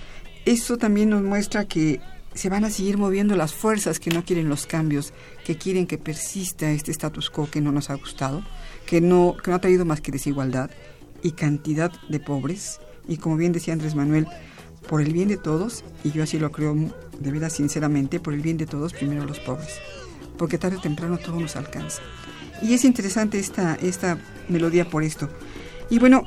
[0.45, 2.01] Eso también nos muestra que
[2.33, 5.13] se van a seguir moviendo las fuerzas que no quieren los cambios,
[5.45, 8.43] que quieren que persista este status quo que no nos ha gustado
[8.89, 10.71] que no, que no ha traído más que desigualdad
[11.21, 12.79] y cantidad de pobres.
[13.07, 14.25] Y como bien decía Andrés Manuel,
[14.87, 16.75] por el bien de todos, y yo así lo creo
[17.19, 19.79] de verdad sinceramente, por el bien de todos, primero los pobres.
[20.37, 22.01] Porque tarde o temprano todo nos alcanza.
[22.61, 25.29] Y es interesante esta, esta melodía por esto.
[25.89, 26.23] Y bueno,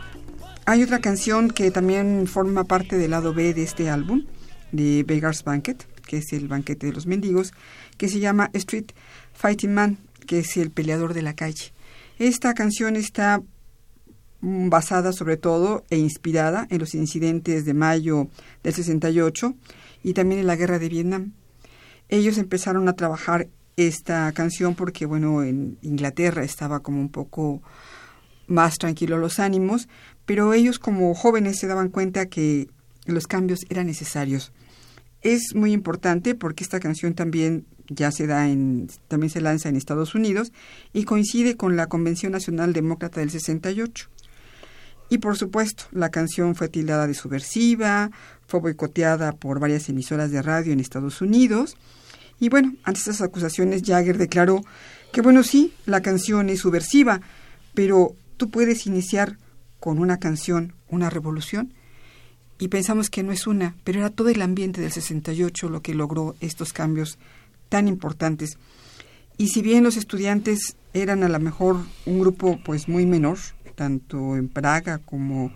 [0.64, 4.24] hay otra canción que también forma parte del lado B de este álbum,
[4.70, 7.52] de Beggar's Banquet, que es el banquete de los mendigos,
[7.96, 8.92] que se llama Street
[9.32, 11.72] Fighting Man, que es el peleador de la calle.
[12.18, 13.42] Esta canción está
[14.40, 18.28] mm, basada sobre todo e inspirada en los incidentes de mayo
[18.62, 19.54] del 68
[20.02, 21.32] y también en la guerra de Vietnam.
[22.08, 27.62] Ellos empezaron a trabajar esta canción porque, bueno, en Inglaterra estaba como un poco
[28.46, 29.88] más tranquilo los ánimos,
[30.26, 32.68] pero ellos como jóvenes se daban cuenta que
[33.06, 34.52] los cambios eran necesarios.
[35.22, 39.76] Es muy importante porque esta canción también ya se da en, también se lanza en
[39.76, 40.52] Estados Unidos
[40.92, 44.08] y coincide con la Convención Nacional Demócrata del 68.
[45.08, 48.10] Y por supuesto, la canción fue tildada de subversiva,
[48.52, 51.74] fue boicoteada por varias emisoras de radio en Estados Unidos.
[52.38, 54.60] Y bueno, ante estas acusaciones, Jagger declaró
[55.10, 57.22] que bueno, sí, la canción es subversiva,
[57.72, 59.38] pero tú puedes iniciar
[59.80, 61.72] con una canción una revolución.
[62.58, 65.94] Y pensamos que no es una, pero era todo el ambiente del 68 lo que
[65.94, 67.18] logró estos cambios
[67.70, 68.58] tan importantes.
[69.38, 73.38] Y si bien los estudiantes eran a lo mejor un grupo pues muy menor,
[73.74, 75.52] tanto en Praga como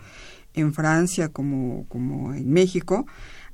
[0.56, 3.06] en Francia como, como en México,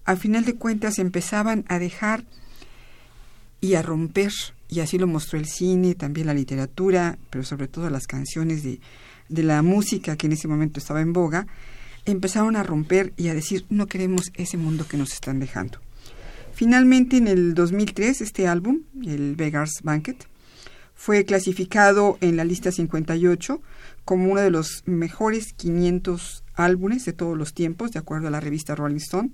[0.04, 2.24] al final de cuentas empezaban a dejar
[3.60, 4.32] y a romper,
[4.68, 8.80] y así lo mostró el cine, también la literatura, pero sobre todo las canciones de,
[9.28, 11.46] de la música que en ese momento estaba en boga,
[12.04, 15.78] empezaron a romper y a decir, no queremos ese mundo que nos están dejando.
[16.52, 20.26] Finalmente, en el 2003, este álbum, el Beggar's Banquet,
[20.94, 23.60] fue clasificado en la lista 58
[24.04, 28.40] como uno de los mejores 500 álbumes de todos los tiempos, de acuerdo a la
[28.40, 29.30] revista Rolling Stone.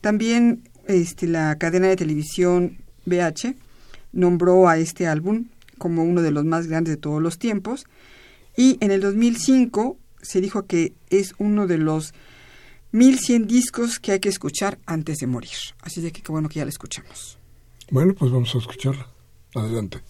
[0.00, 3.54] También este, la cadena de televisión BH
[4.12, 5.46] nombró a este álbum
[5.78, 7.86] como uno de los más grandes de todos los tiempos.
[8.56, 12.14] Y en el 2005 se dijo que es uno de los
[12.92, 15.50] 1100 discos que hay que escuchar antes de morir.
[15.82, 17.38] Así de que qué bueno que ya la escuchamos.
[17.90, 19.06] Bueno, pues vamos a escucharla.
[19.54, 20.00] Adelante.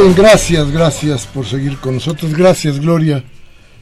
[0.00, 2.32] Bien, gracias, gracias por seguir con nosotros.
[2.32, 3.24] Gracias, Gloria.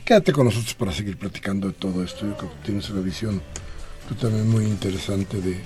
[0.03, 2.27] Quédate con nosotros para seguir platicando de todo esto.
[2.27, 3.43] Yo creo que tienes una visión
[4.09, 5.61] tú también muy interesante de,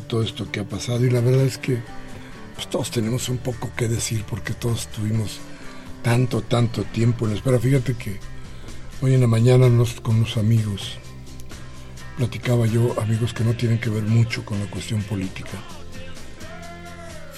[0.00, 1.06] todo esto que ha pasado.
[1.06, 1.78] Y la verdad es que
[2.54, 5.38] pues, todos tenemos un poco que decir porque todos tuvimos
[6.02, 7.58] tanto, tanto tiempo en espera.
[7.58, 8.20] Fíjate que
[9.02, 9.66] Hoy en la mañana
[10.02, 10.98] con unos amigos,
[12.18, 15.56] platicaba yo, amigos que no tienen que ver mucho con la cuestión política,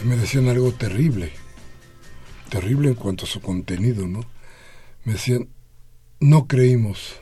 [0.02, 1.32] y me decían algo terrible,
[2.52, 4.20] terrible en cuanto a su contenido, ¿no?
[5.04, 5.48] Me decían,
[6.20, 7.14] no creímos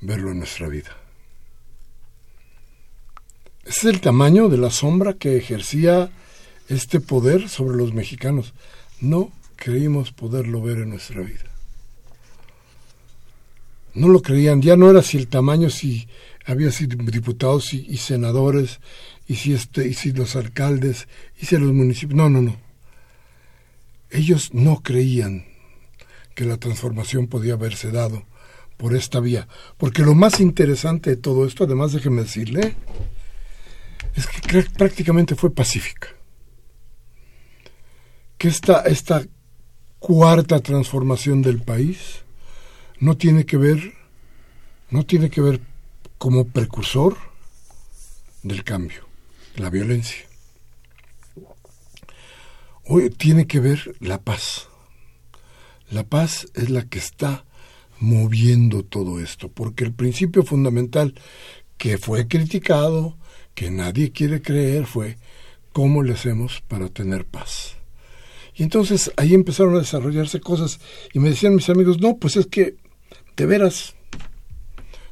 [0.00, 0.90] verlo en nuestra vida.
[3.64, 6.10] Es el tamaño de la sombra que ejercía
[6.68, 8.54] este poder sobre los mexicanos.
[9.00, 11.44] No creímos poderlo ver en nuestra vida.
[13.94, 16.08] No lo creían, ya no era si el tamaño, si
[16.44, 18.80] había sido diputados y, senadores,
[19.28, 21.06] y si, este, y si los alcaldes,
[21.40, 22.16] y si los municipios.
[22.16, 22.67] No, no, no.
[24.10, 25.46] Ellos no creían
[26.34, 28.24] que la transformación podía haberse dado
[28.76, 29.48] por esta vía.
[29.76, 32.76] Porque lo más interesante de todo esto, además déjeme decirle,
[34.14, 36.08] es que prácticamente fue pacífica.
[38.38, 39.26] Que esta, esta
[39.98, 42.22] cuarta transformación del país
[43.00, 43.94] no tiene que ver,
[44.90, 45.60] no tiene que ver
[46.18, 47.16] como precursor
[48.42, 49.06] del cambio,
[49.56, 50.27] la violencia.
[52.90, 54.66] Hoy tiene que ver la paz.
[55.90, 57.44] La paz es la que está
[58.00, 61.12] moviendo todo esto, porque el principio fundamental
[61.76, 63.18] que fue criticado,
[63.54, 65.18] que nadie quiere creer fue
[65.74, 67.76] cómo le hacemos para tener paz.
[68.54, 70.80] Y entonces ahí empezaron a desarrollarse cosas
[71.12, 72.76] y me decían mis amigos, no, pues es que
[73.36, 73.96] de veras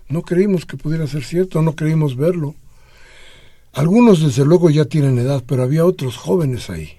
[0.08, 2.54] no creímos que pudiera ser cierto, no creímos verlo.
[3.74, 6.95] Algunos desde luego ya tienen edad, pero había otros jóvenes ahí.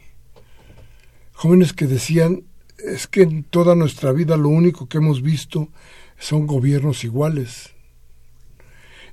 [1.37, 2.45] Jóvenes que decían,
[2.79, 5.69] es que en toda nuestra vida lo único que hemos visto
[6.17, 7.75] son gobiernos iguales.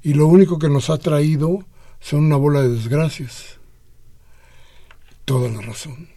[0.02, 1.66] Y lo único que nos ha traído
[2.00, 3.58] son una bola de desgracias.
[5.26, 6.08] Toda la razón.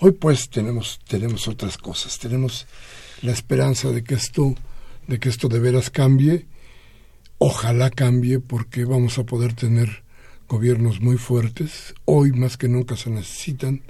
[0.00, 2.66] Hoy pues tenemos, tenemos otras cosas, tenemos
[3.22, 4.56] la esperanza de que esto,
[5.06, 6.48] de que esto de veras cambie.
[7.38, 10.02] Ojalá cambie porque vamos a poder tener
[10.48, 11.94] gobiernos muy fuertes.
[12.04, 13.84] Hoy más que nunca se necesitan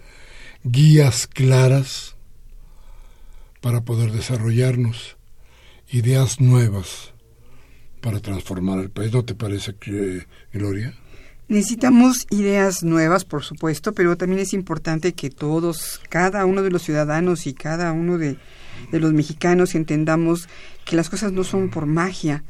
[0.64, 2.16] guías claras
[3.60, 5.16] para poder desarrollarnos,
[5.90, 7.12] ideas nuevas
[8.00, 9.12] para transformar el país.
[9.12, 9.74] ¿No te parece,
[10.52, 10.94] Gloria?
[11.48, 16.82] Necesitamos ideas nuevas, por supuesto, pero también es importante que todos, cada uno de los
[16.82, 18.36] ciudadanos y cada uno de,
[18.92, 20.46] los mexicanos entendamos
[20.84, 22.44] que las cosas no son por magia,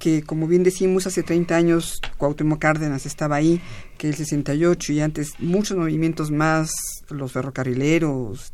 [0.00, 3.60] que como bien decimos hace 30 años Cuauhtémoc Cárdenas estaba ahí,
[3.98, 6.70] que el 68 y antes muchos movimientos más,
[7.10, 8.52] los ferrocarrileros,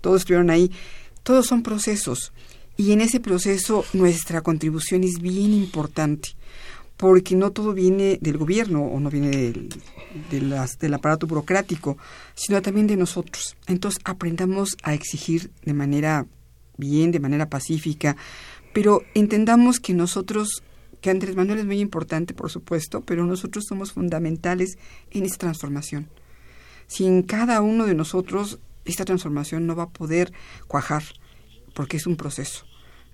[0.00, 0.70] todos estuvieron ahí.
[1.22, 2.32] Todos son procesos
[2.76, 6.30] y en ese proceso nuestra contribución es bien importante,
[6.96, 9.68] porque no todo viene del gobierno o no viene del,
[10.30, 11.98] del aparato burocrático,
[12.34, 13.56] sino también de nosotros.
[13.66, 16.26] Entonces aprendamos a exigir de manera
[16.78, 18.16] bien, de manera pacífica,
[18.72, 20.62] pero entendamos que nosotros,
[21.00, 24.78] que Andrés Manuel es muy importante, por supuesto, pero nosotros somos fundamentales
[25.10, 26.08] en esta transformación.
[26.86, 30.32] Sin cada uno de nosotros, esta transformación no va a poder
[30.66, 31.02] cuajar,
[31.74, 32.69] porque es un proceso.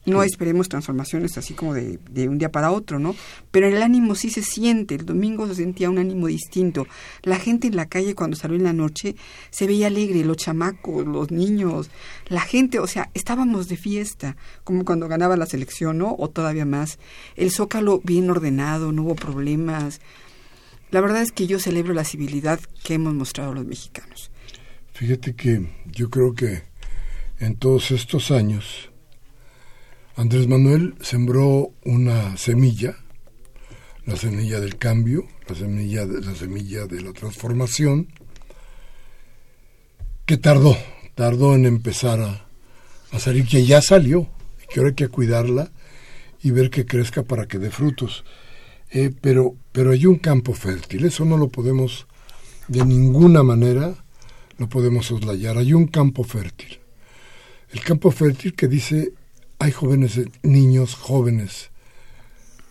[0.06, 3.14] No esperemos transformaciones así como de, de, un día para otro, ¿no?
[3.50, 4.94] Pero el ánimo sí se siente.
[4.94, 6.86] El domingo se sentía un ánimo distinto.
[7.22, 9.16] La gente en la calle cuando salió en la noche
[9.50, 11.90] se veía alegre, los chamacos, los niños,
[12.28, 16.14] la gente, o sea, estábamos de fiesta, como cuando ganaba la selección, ¿no?
[16.18, 16.98] O todavía más.
[17.34, 20.00] El zócalo bien ordenado, no hubo problemas.
[20.90, 24.30] La verdad es que yo celebro la civilidad que hemos mostrado los mexicanos.
[24.92, 26.62] Fíjate que yo creo que
[27.38, 28.90] en todos estos años
[30.16, 32.96] Andrés Manuel sembró una semilla,
[34.06, 38.08] la semilla del cambio, la semilla de la, semilla de la transformación,
[40.24, 40.74] que tardó,
[41.14, 42.20] tardó en empezar
[43.12, 44.26] a, salir, que ya salió,
[44.64, 45.70] y que ahora hay que cuidarla
[46.42, 48.24] y ver que crezca para que dé frutos.
[48.92, 52.06] Eh, pero, pero hay un campo fértil, eso no lo podemos
[52.68, 53.94] de ninguna manera,
[54.56, 56.78] lo podemos soslayar, hay un campo fértil.
[57.70, 59.12] El campo fértil que dice
[59.58, 61.70] hay jóvenes, niños jóvenes,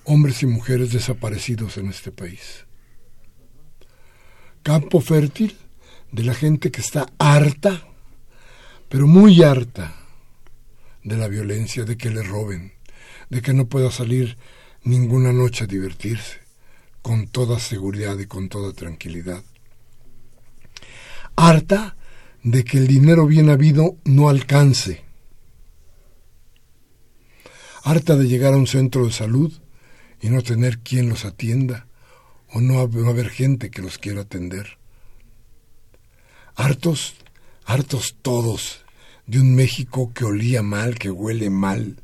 [0.03, 2.65] hombres y mujeres desaparecidos en este país.
[4.61, 5.57] Campo fértil
[6.11, 7.87] de la gente que está harta,
[8.89, 9.95] pero muy harta
[11.03, 12.73] de la violencia, de que le roben,
[13.29, 14.37] de que no pueda salir
[14.83, 16.39] ninguna noche a divertirse,
[17.01, 19.43] con toda seguridad y con toda tranquilidad.
[21.35, 21.95] Harta
[22.43, 25.04] de que el dinero bien habido no alcance
[27.85, 29.53] harta de llegar a un centro de salud
[30.19, 31.85] y no tener quien los atienda
[32.51, 34.79] o no haber gente que los quiera atender.
[36.55, 37.13] Hartos,
[37.63, 38.83] hartos todos
[39.27, 42.01] de un México que olía mal, que huele mal,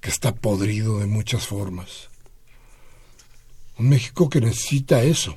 [0.00, 2.08] que está podrido de muchas formas.
[3.78, 5.36] Un México que necesita eso,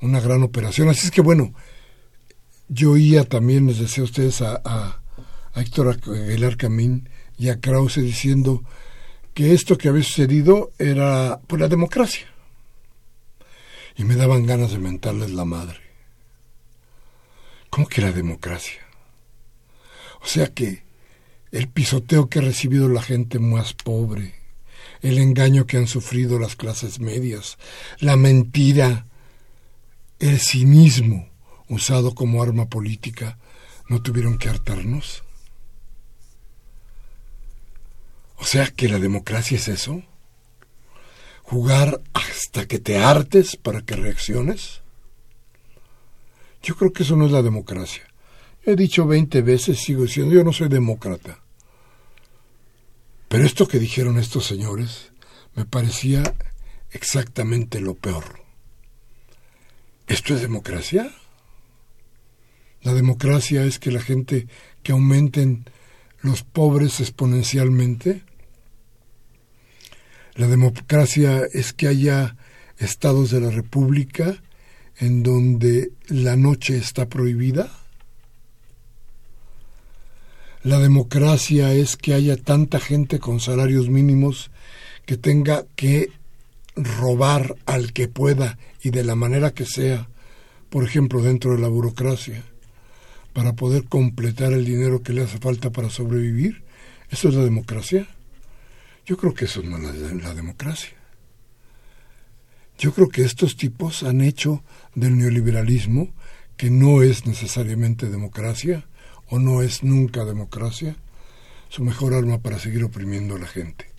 [0.00, 0.88] una gran operación.
[0.88, 1.52] Así es que bueno,
[2.68, 5.02] yo oía también, les decía a ustedes, a, a,
[5.56, 7.08] Héctor Aguilar Camín
[7.38, 8.62] y a Krause diciendo
[9.34, 12.26] que esto que había sucedido era por la democracia.
[13.96, 15.80] Y me daban ganas de mentarles la madre.
[17.70, 18.80] ¿Cómo que la democracia?
[20.22, 20.82] O sea que
[21.52, 24.34] el pisoteo que ha recibido la gente más pobre,
[25.02, 27.58] el engaño que han sufrido las clases medias,
[27.98, 29.06] la mentira,
[30.18, 31.28] el cinismo
[31.68, 33.38] usado como arma política,
[33.88, 35.25] ¿no tuvieron que hartarnos?
[38.38, 40.02] O sea que la democracia es eso.
[41.42, 44.82] Jugar hasta que te hartes para que reacciones.
[46.62, 48.02] Yo creo que eso no es la democracia.
[48.64, 51.40] He dicho veinte veces, sigo diciendo, yo no soy demócrata.
[53.28, 55.12] Pero esto que dijeron estos señores
[55.54, 56.22] me parecía
[56.90, 58.40] exactamente lo peor.
[60.06, 61.12] ¿Esto es democracia?
[62.82, 64.46] La democracia es que la gente,
[64.82, 65.68] que aumenten
[66.20, 68.22] los pobres exponencialmente.
[70.34, 72.36] La democracia es que haya
[72.78, 74.42] estados de la República
[74.98, 77.70] en donde la noche está prohibida.
[80.62, 84.50] La democracia es que haya tanta gente con salarios mínimos
[85.04, 86.10] que tenga que
[86.74, 90.08] robar al que pueda y de la manera que sea,
[90.68, 92.44] por ejemplo, dentro de la burocracia,
[93.36, 96.64] para poder completar el dinero que le hace falta para sobrevivir.
[97.10, 98.08] ¿Eso es la democracia?
[99.04, 100.96] Yo creo que eso no es la, democracia.
[102.78, 104.64] Yo creo que estos tipos han hecho
[104.94, 106.14] del neoliberalismo,
[106.56, 108.86] que no es necesariamente democracia,
[109.28, 110.96] o no es nunca democracia,
[111.68, 113.90] su mejor arma para seguir oprimiendo a la gente.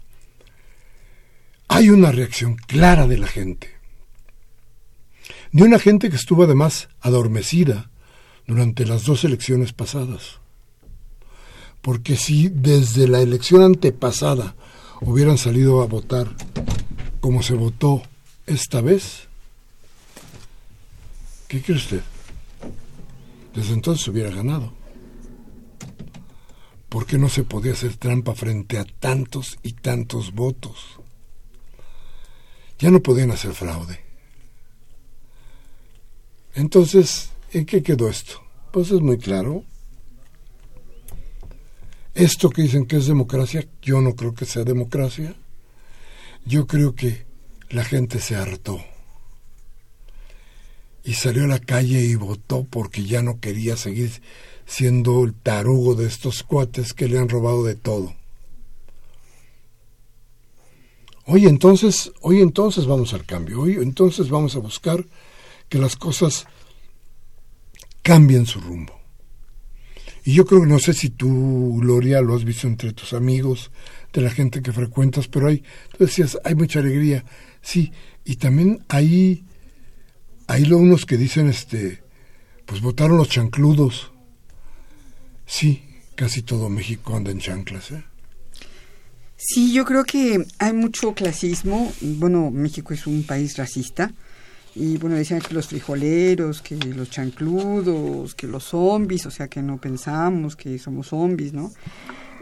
[1.67, 3.69] Hay una reacción clara de la gente,
[5.51, 7.91] de una gente que estuvo además adormecida
[8.47, 10.39] durante las dos elecciones pasadas.
[11.81, 14.55] Porque si desde la elección antepasada
[15.01, 16.29] hubieran salido a votar
[17.19, 18.01] como se votó
[18.45, 19.27] esta vez,
[21.47, 22.01] ¿qué cree usted?
[23.53, 24.77] Desde entonces hubiera ganado
[26.89, 30.99] porque no se podía hacer trampa frente a tantos y tantos votos.
[32.79, 33.99] Ya no podían hacer fraude.
[36.53, 38.41] Entonces, ¿en qué quedó esto?
[38.71, 39.63] Pues es muy claro.
[42.13, 45.35] Esto que dicen que es democracia, yo no creo que sea democracia.
[46.45, 47.25] Yo creo que
[47.69, 48.79] la gente se hartó
[51.03, 54.21] y salió a la calle y votó porque ya no quería seguir
[54.65, 58.13] siendo el tarugo de estos cuates que le han robado de todo.
[61.25, 65.05] Hoy entonces, hoy entonces vamos al cambio, hoy entonces vamos a buscar
[65.69, 66.45] que las cosas
[68.07, 68.93] cambien su rumbo.
[70.23, 73.69] Y yo creo que no sé si tú, Gloria, lo has visto entre tus amigos,
[74.13, 77.25] de la gente que frecuentas, pero hay, tú decías, hay mucha alegría,
[77.61, 77.91] sí,
[78.23, 79.43] y también hay,
[80.47, 82.01] hay unos que dicen, este,
[82.65, 84.11] pues votaron los chancludos,
[85.47, 85.81] Sí,
[86.15, 87.91] casi todo México anda en chanclas.
[87.91, 88.03] ¿eh?
[89.37, 91.91] Sí, yo creo que hay mucho clasismo.
[92.01, 94.13] Bueno, México es un país racista.
[94.79, 99.63] Y bueno, decían que los frijoleros, que los chancludos, que los zombies, o sea que
[99.63, 101.71] no pensamos que somos zombies, ¿no?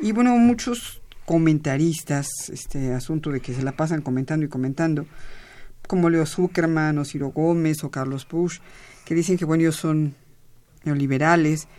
[0.02, 5.06] Y bueno, muchos comentaristas, este asunto de que se la pasan comentando y comentando,
[5.88, 8.60] como Leo Zuckerman o Ciro Gómez o Carlos Push,
[9.06, 10.14] que dicen que bueno, ellos son
[10.84, 11.70] neoliberales,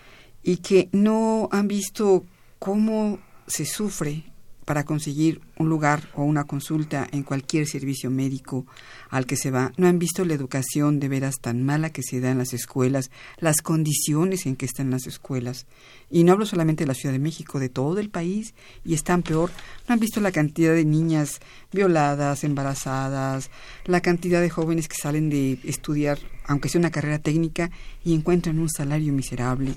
[0.42, 2.24] y que no han visto
[2.58, 4.24] cómo se sufre
[4.66, 8.66] para conseguir un lugar o una consulta en cualquier servicio médico
[9.08, 9.72] al que se va.
[9.78, 13.10] No han visto la educación de veras tan mala que se da en las escuelas,
[13.38, 15.66] las condiciones en que están las escuelas.
[16.10, 18.54] Y no hablo solamente de la Ciudad de México, de todo el país,
[18.84, 19.50] y están peor.
[19.88, 21.40] No han visto la cantidad de niñas
[21.72, 23.50] violadas, embarazadas,
[23.86, 27.70] la cantidad de jóvenes que salen de estudiar, aunque sea una carrera técnica,
[28.04, 29.76] y encuentran un salario miserable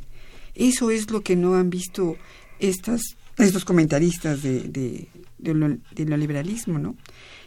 [0.59, 2.17] eso es lo que no han visto
[2.59, 3.01] estas,
[3.45, 5.07] estos comentaristas de, de,
[5.39, 6.95] de, liberalismo, ¿no?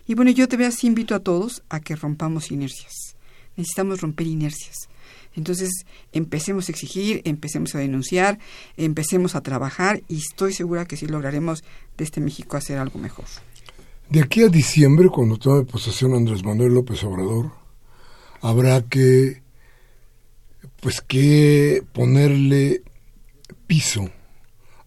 [0.07, 3.17] Y bueno, yo te veas invito a todos a que rompamos inercias.
[3.57, 4.89] Necesitamos romper inercias.
[5.35, 5.71] Entonces,
[6.13, 8.39] empecemos a exigir, empecemos a denunciar,
[8.77, 11.63] empecemos a trabajar y estoy segura que sí lograremos
[11.97, 13.27] de este México hacer algo mejor.
[14.11, 17.53] De aquí a diciembre, cuando tome posesión Andrés Manuel López Obrador,
[18.41, 19.43] habrá que
[20.81, 22.83] pues que ponerle
[23.67, 24.11] piso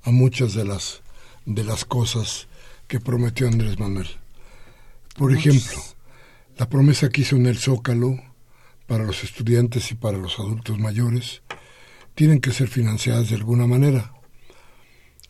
[0.06, 1.02] a muchas de las
[1.46, 2.48] de las cosas
[2.88, 4.08] que prometió Andrés Manuel.
[5.18, 5.78] Por ejemplo,
[6.58, 8.20] la promesa que hizo en el Zócalo
[8.88, 11.42] para los estudiantes y para los adultos mayores
[12.16, 14.14] tienen que ser financiadas de alguna manera.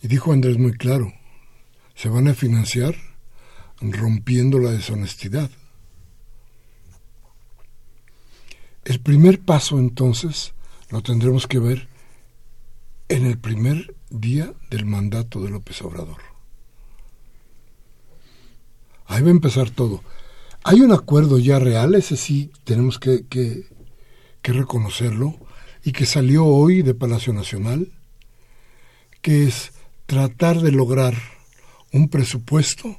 [0.01, 1.13] Y dijo Andrés muy claro,
[1.95, 2.95] se van a financiar
[3.82, 5.49] rompiendo la deshonestidad.
[8.84, 10.53] El primer paso entonces
[10.89, 11.88] lo tendremos que ver
[13.09, 16.22] en el primer día del mandato de López Obrador.
[19.08, 20.03] Ahí va a empezar todo.
[20.64, 23.68] Hay un acuerdo ya real, ese sí tenemos que,
[24.43, 25.36] reconocerlo,
[25.84, 27.91] y que salió hoy de Palacio Nacional,
[29.22, 29.74] que es
[30.08, 31.16] tratar de lograr
[31.91, 32.97] un presupuesto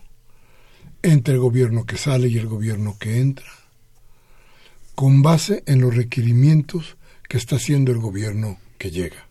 [1.03, 3.51] entre el gobierno que sale y el gobierno que entra,
[4.95, 6.97] con base en los requerimientos
[7.29, 9.26] que está haciendo el gobierno que llega.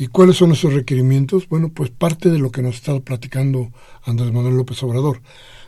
[0.00, 1.46] ¿Y cuáles son esos requerimientos?
[1.46, 3.70] Bueno, pues parte de lo que nos está platicando
[4.04, 5.20] Andrés Manuel López Obrador.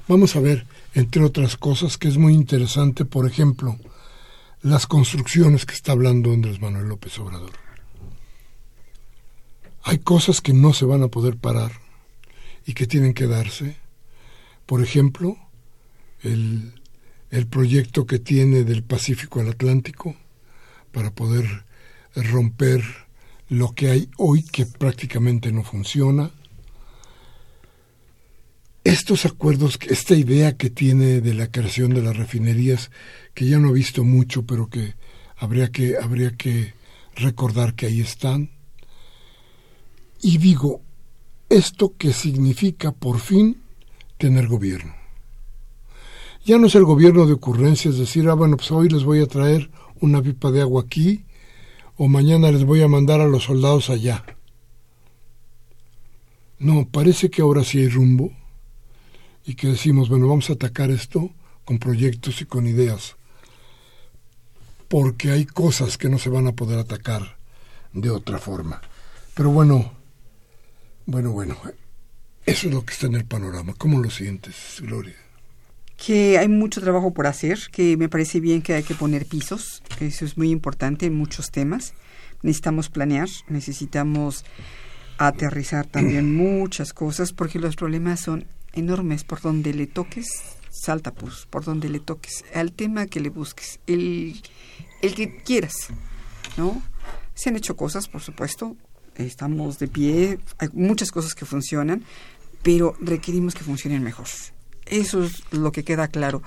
[0.08, 3.76] Vamos a ver, entre otras cosas, que es muy interesante, por ejemplo,
[4.62, 7.50] las construcciones que está hablando Andrés Manuel López Obrador.
[9.82, 11.72] Hay cosas que no se van a poder parar
[12.64, 13.76] y que tienen que darse.
[14.64, 15.36] Por ejemplo,
[16.22, 16.80] el,
[17.30, 20.16] el proyecto que tiene del Pacífico al Atlántico
[20.90, 21.66] para poder
[22.14, 22.82] romper
[23.52, 26.30] lo que hay hoy que prácticamente no funciona.
[28.82, 32.90] Estos acuerdos, esta idea que tiene de la creación de las refinerías,
[33.34, 34.94] que ya no he visto mucho, pero que
[35.36, 36.72] habría que, habría que
[37.14, 38.50] recordar que ahí están.
[40.22, 40.80] Y digo,
[41.50, 43.60] ¿esto qué significa por fin
[44.16, 44.94] tener gobierno?
[46.46, 49.26] Ya no es el gobierno de ocurrencias, decir, ah, bueno, pues hoy les voy a
[49.26, 51.26] traer una pipa de agua aquí
[51.96, 54.24] o mañana les voy a mandar a los soldados allá.
[56.58, 58.32] No, parece que ahora sí hay rumbo
[59.44, 61.30] y que decimos, bueno, vamos a atacar esto
[61.64, 63.16] con proyectos y con ideas,
[64.88, 67.36] porque hay cosas que no se van a poder atacar
[67.92, 68.80] de otra forma.
[69.34, 69.92] Pero bueno,
[71.06, 71.56] bueno, bueno,
[72.46, 73.74] eso es lo que está en el panorama.
[73.76, 75.21] ¿Cómo lo sientes, Gloria?
[76.04, 79.84] Que hay mucho trabajo por hacer, que me parece bien que hay que poner pisos,
[79.96, 81.94] que eso es muy importante en muchos temas.
[82.42, 84.44] Necesitamos planear, necesitamos
[85.16, 89.22] aterrizar también muchas cosas, porque los problemas son enormes.
[89.22, 90.26] Por donde le toques,
[90.70, 94.42] salta pues, por donde le toques, al tema que le busques, el,
[95.02, 95.86] el que quieras,
[96.56, 96.82] ¿no?
[97.34, 98.76] Se han hecho cosas, por supuesto,
[99.14, 102.02] estamos de pie, hay muchas cosas que funcionan,
[102.64, 104.26] pero requerimos que funcionen mejor.
[104.86, 106.42] Eso es lo que queda claro.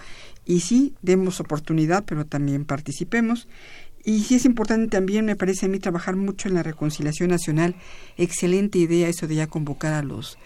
[0.46, 3.48] Y sí, demos oportunidad, pero también participemos.
[4.04, 7.76] Y sí es importante también, me parece a mí, trabajar mucho en la reconciliación nacional.
[8.18, 10.38] Excelente idea eso de ya convocar a los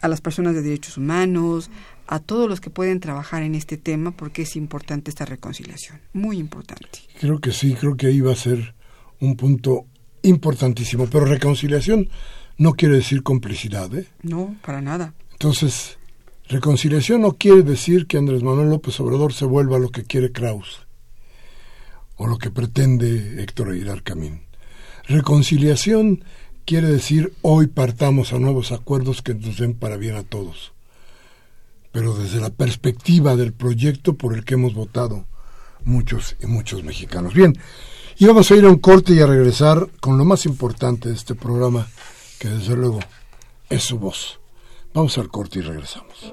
[0.00, 1.70] a las personas de derechos humanos,
[2.06, 6.38] a todos los que pueden trabajar en este tema, porque es importante esta reconciliación, muy
[6.38, 7.00] importante.
[7.20, 8.74] Creo que sí, creo que ahí va a ser
[9.20, 9.86] un punto
[10.22, 12.08] importantísimo, pero reconciliación
[12.56, 14.06] no quiere decir complicidad, ¿eh?
[14.22, 15.14] No, para nada.
[15.32, 15.98] Entonces,
[16.48, 20.80] Reconciliación no quiere decir que Andrés Manuel López Obrador se vuelva lo que quiere Kraus
[22.16, 24.42] o lo que pretende Héctor Aguilar Camín.
[25.08, 26.22] Reconciliación
[26.66, 30.72] quiere decir hoy partamos a nuevos acuerdos que nos den para bien a todos,
[31.92, 35.26] pero desde la perspectiva del proyecto por el que hemos votado
[35.84, 37.34] muchos y muchos mexicanos.
[37.34, 37.58] Bien,
[38.18, 41.14] y vamos a ir a un corte y a regresar con lo más importante de
[41.14, 41.88] este programa,
[42.38, 43.00] que desde luego
[43.70, 44.40] es su voz.
[44.94, 46.32] Vamos al corte y regresamos.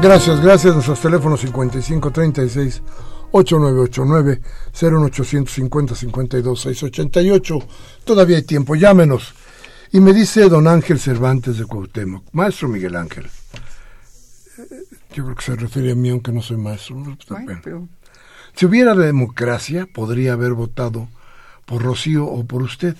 [0.00, 0.72] Bien, gracias, gracias.
[0.72, 2.82] Nuestros teléfonos 5536
[3.32, 4.40] 8989
[4.72, 7.58] 0850 52 688.
[8.04, 9.34] Todavía hay tiempo, llámenos.
[9.92, 13.26] Y me dice don Ángel Cervantes de Cuauhtémoc, maestro Miguel Ángel.
[13.26, 16.96] Eh, yo creo que se refiere a mí, aunque no soy maestro.
[18.54, 21.08] Si hubiera democracia, podría haber votado
[21.66, 22.96] por Rocío o por usted.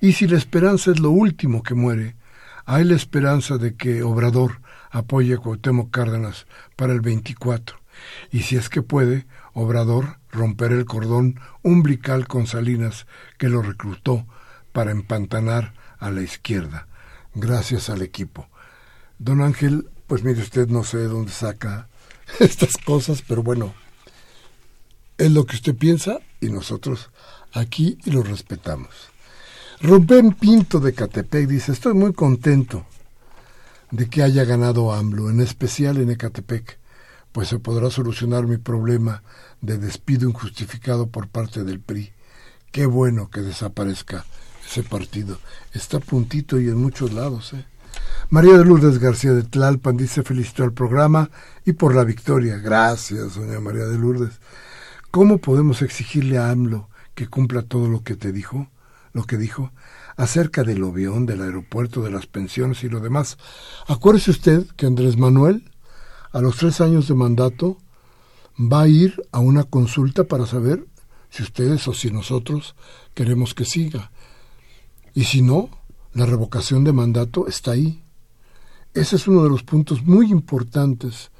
[0.00, 2.16] Y si la esperanza es lo último que muere,
[2.64, 4.63] hay la esperanza de que Obrador
[4.94, 7.76] apoye a Cuauhtémoc Cárdenas para el 24.
[8.30, 14.26] Y si es que puede, Obrador romper el cordón umbilical con Salinas que lo reclutó
[14.72, 16.88] para empantanar a la izquierda,
[17.34, 18.48] gracias al equipo.
[19.18, 21.88] Don Ángel, pues mire usted, no sé de dónde saca
[22.40, 23.74] estas cosas, pero bueno,
[25.18, 27.10] es lo que usted piensa y nosotros
[27.52, 28.90] aquí lo respetamos.
[29.80, 32.86] Rubén Pinto de Catepec dice, estoy muy contento
[33.94, 36.78] de que haya ganado AMLO, en especial en Ecatepec,
[37.30, 39.22] pues se podrá solucionar mi problema
[39.60, 42.12] de despido injustificado por parte del PRI.
[42.72, 44.24] Qué bueno que desaparezca
[44.66, 45.38] ese partido.
[45.72, 47.52] Está puntito y en muchos lados.
[47.52, 47.64] ¿eh?
[48.30, 51.30] María de Lourdes García de Tlalpan dice felicito al programa
[51.64, 52.58] y por la victoria.
[52.58, 54.40] Gracias, doña María de Lourdes.
[55.12, 58.66] ¿Cómo podemos exigirle a AMLO que cumpla todo lo que te dijo?
[59.12, 59.70] Lo que dijo
[60.16, 63.38] acerca del avión, del aeropuerto, de las pensiones y lo demás.
[63.86, 65.70] Acuérdese usted que Andrés Manuel,
[66.32, 67.78] a los tres años de mandato,
[68.58, 70.86] va a ir a una consulta para saber
[71.30, 72.76] si ustedes o si nosotros
[73.14, 74.12] queremos que siga.
[75.14, 75.70] Y si no,
[76.12, 78.04] la revocación de mandato está ahí.
[78.94, 81.32] Ese es uno de los puntos muy importantes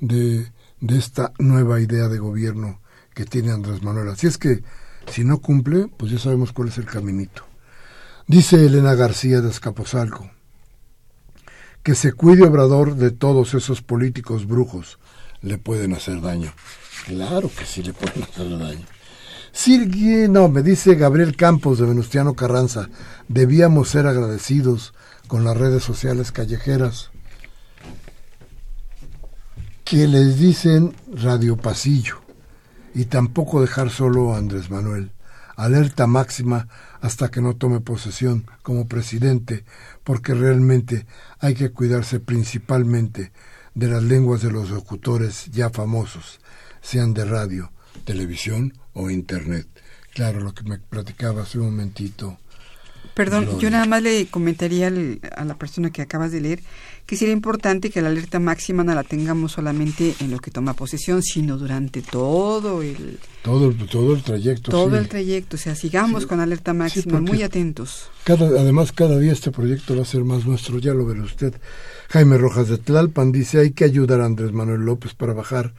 [0.00, 2.80] de, de esta nueva idea de gobierno
[3.14, 4.08] que tiene Andrés Manuel.
[4.08, 4.62] Así es que,
[5.10, 7.51] si no cumple, pues ya sabemos cuál es el caminito.
[8.32, 10.30] Dice Elena García de Escaposalco,
[11.82, 14.98] que se cuide Obrador de todos esos políticos brujos,
[15.42, 16.50] le pueden hacer daño.
[17.04, 18.86] Claro que sí le pueden hacer daño.
[19.52, 19.76] Sí,
[20.30, 22.88] no, me dice Gabriel Campos de Venustiano Carranza,
[23.28, 24.94] debíamos ser agradecidos
[25.28, 27.10] con las redes sociales callejeras
[29.84, 32.22] que les dicen Radio Pasillo
[32.94, 35.12] y tampoco dejar solo a Andrés Manuel.
[35.54, 36.66] Alerta máxima
[37.02, 39.64] hasta que no tome posesión como presidente,
[40.04, 41.04] porque realmente
[41.40, 43.32] hay que cuidarse principalmente
[43.74, 46.40] de las lenguas de los locutores ya famosos,
[46.80, 47.72] sean de radio,
[48.04, 49.66] televisión o internet.
[50.14, 52.38] Claro, lo que me platicaba hace un momentito.
[53.14, 56.60] Perdón, yo nada más le comentaría a la persona que acabas de leer
[57.06, 60.74] que sería importante que la alerta máxima no la tengamos solamente en lo que toma
[60.74, 64.70] posesión, sino durante todo el todo el, todo el trayecto.
[64.70, 68.08] Todo el trayecto, o sea, sigamos con alerta máxima, muy atentos.
[68.24, 71.54] Cada, además, cada día este proyecto va a ser más nuestro, ya lo verá usted.
[72.10, 75.74] Jaime Rojas de Tlalpan dice, hay que ayudar a Andrés Manuel López para bajar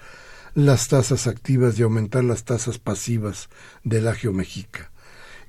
[0.56, 3.50] las tasas activas y aumentar las tasas pasivas
[3.84, 4.93] del agio mexica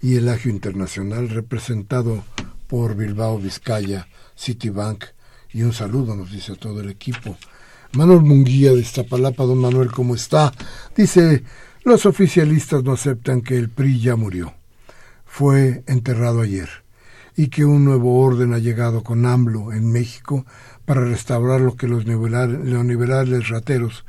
[0.05, 2.25] y el agio internacional representado
[2.67, 5.03] por Bilbao Vizcaya, Citibank
[5.51, 7.39] y un saludo nos dice a todo el equipo.
[7.93, 10.53] Manuel Munguía de Iztapalapa, don Manuel, ¿cómo está?
[10.95, 11.43] Dice,
[11.85, 14.53] los oficialistas no aceptan que el PRI ya murió.
[15.25, 16.69] Fue enterrado ayer
[17.35, 20.45] y que un nuevo orden ha llegado con AMLO en México
[20.85, 24.05] para restaurar lo que los neoliberales rateros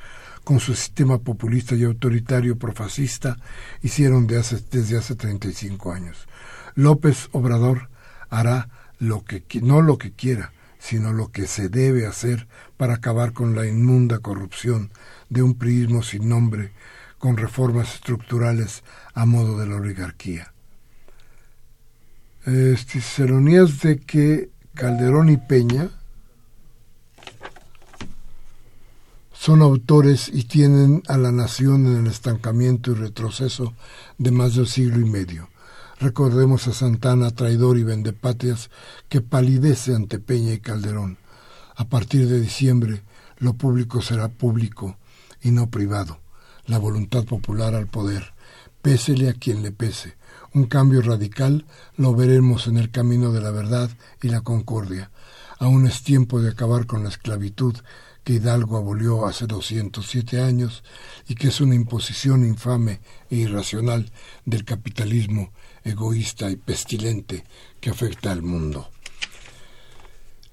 [0.45, 3.35] con su sistema populista y autoritario profascista
[3.81, 6.27] hicieron de hace, desde hace 35 años.
[6.75, 7.89] López Obrador
[8.29, 8.69] hará
[8.99, 13.55] lo que no lo que quiera, sino lo que se debe hacer para acabar con
[13.55, 14.91] la inmunda corrupción
[15.29, 16.71] de un priismo sin nombre,
[17.17, 18.83] con reformas estructurales
[19.15, 20.53] a modo de la oligarquía.
[22.45, 23.01] Este,
[23.81, 25.89] de que Calderón y Peña
[29.45, 33.75] son autores y tienen a la nación en el estancamiento y retroceso
[34.17, 35.49] de más de un siglo y medio.
[35.99, 38.71] Recordemos a Santana, traidor y vendepatrias,
[39.07, 41.19] que palidece ante Peña y Calderón.
[41.75, 43.03] A partir de diciembre,
[43.37, 44.97] lo público será público
[45.43, 46.17] y no privado.
[46.65, 48.33] La voluntad popular al poder,
[48.81, 50.15] pésele a quien le pese.
[50.55, 51.67] Un cambio radical
[51.97, 53.91] lo veremos en el camino de la verdad
[54.23, 55.11] y la concordia.
[55.59, 57.75] Aún es tiempo de acabar con la esclavitud
[58.26, 60.84] que Hidalgo abolió hace 207 años
[61.30, 62.99] y que es una imposición infame
[63.30, 64.11] e irracional
[64.45, 65.51] del capitalismo
[65.84, 67.45] egoísta y pestilente
[67.80, 68.89] que afecta al mundo.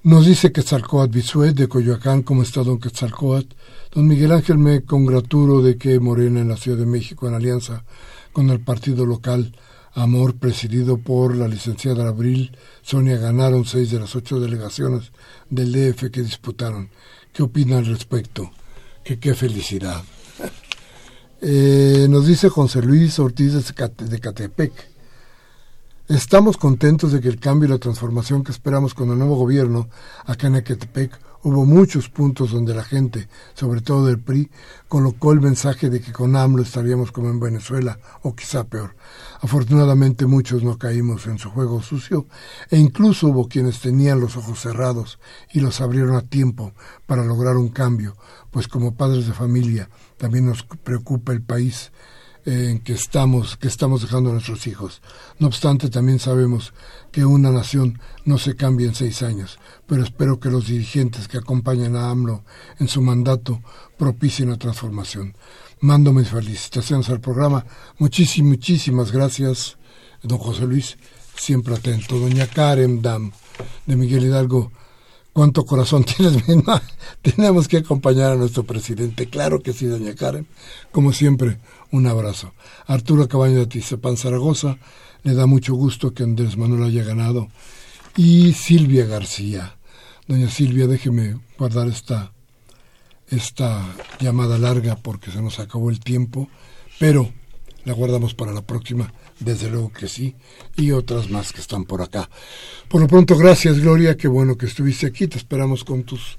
[0.03, 3.55] Nos dice Quetzalcoatl Bisuet de Coyoacán, ¿cómo está don Quetzalcoatl?
[3.91, 7.85] Don Miguel Ángel, me congratulo de que Morena en la Ciudad de México, en alianza
[8.33, 9.53] con el partido local
[9.95, 15.11] Amor, presidido por la licenciada Abril Sonia, ganaron seis de las ocho delegaciones
[15.51, 16.89] del DF que disputaron.
[17.33, 18.51] ¿Qué opina al respecto?
[19.03, 20.03] Que qué felicidad.
[21.45, 24.71] Eh, nos dice José Luis Ortiz de Catepec.
[26.07, 29.89] Estamos contentos de que el cambio y la transformación que esperamos con el nuevo gobierno
[30.25, 34.49] acá en Ecatepec hubo muchos puntos donde la gente, sobre todo del PRI,
[34.87, 38.95] colocó el mensaje de que con AMLO estaríamos como en Venezuela o quizá peor.
[39.43, 42.27] Afortunadamente muchos no caímos en su juego sucio
[42.69, 45.19] e incluso hubo quienes tenían los ojos cerrados
[45.51, 46.71] y los abrieron a tiempo
[47.05, 48.15] para lograr un cambio,
[48.51, 51.91] pues como padres de familia también nos preocupa el país
[52.45, 55.01] en que estamos, que estamos dejando a nuestros hijos.
[55.39, 56.73] No obstante, también sabemos
[57.11, 61.39] que una nación no se cambia en seis años, pero espero que los dirigentes que
[61.39, 62.45] acompañan a AMLO
[62.79, 63.61] en su mandato
[63.97, 65.35] propicien la transformación.
[65.83, 67.65] Mando mis felicitaciones al programa.
[67.97, 69.75] Muchísimas, gracias,
[70.21, 70.97] don José Luis,
[71.35, 72.17] siempre atento.
[72.17, 73.33] Doña Karen Dam,
[73.85, 74.71] de Miguel Hidalgo,
[75.33, 76.81] cuánto corazón tienes, misma.
[77.21, 79.27] Tenemos que acompañar a nuestro presidente.
[79.27, 80.47] Claro que sí, doña Karen.
[80.93, 81.59] Como siempre,
[81.91, 82.53] un abrazo.
[82.87, 84.77] Arturo Cabaño de Tizapán Zaragoza,
[85.23, 87.49] le da mucho gusto que Andrés Manuel haya ganado.
[88.15, 89.75] Y Silvia García.
[90.29, 92.31] Doña Silvia, déjeme guardar esta,
[93.35, 93.85] esta
[94.19, 96.47] llamada larga porque se nos acabó el tiempo,
[96.99, 97.31] pero
[97.85, 100.35] la guardamos para la próxima desde luego que sí,
[100.75, 102.29] y otras más que están por acá.
[102.87, 106.37] Por lo pronto, gracias Gloria, qué bueno que estuviste aquí, te esperamos con tus,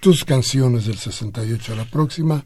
[0.00, 2.44] tus canciones del 68 a la próxima.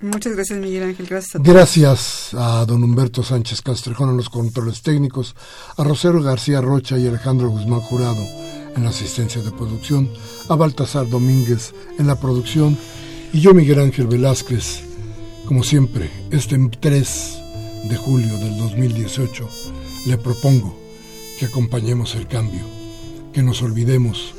[0.00, 1.54] Muchas gracias Miguel Ángel, gracias a todos.
[1.54, 5.34] Gracias a don Humberto Sánchez Castrejón en los controles técnicos,
[5.76, 8.22] a Rosero García Rocha y Alejandro Guzmán Jurado
[8.74, 10.10] en la asistencia de producción,
[10.50, 12.76] a Baltasar Domínguez en la producción
[13.32, 14.80] y yo Miguel Ángel Velázquez,
[15.46, 17.38] como siempre, este 3
[17.88, 19.48] de julio del 2018,
[20.06, 20.78] le propongo
[21.38, 22.62] que acompañemos el cambio,
[23.32, 24.34] que nos olvidemos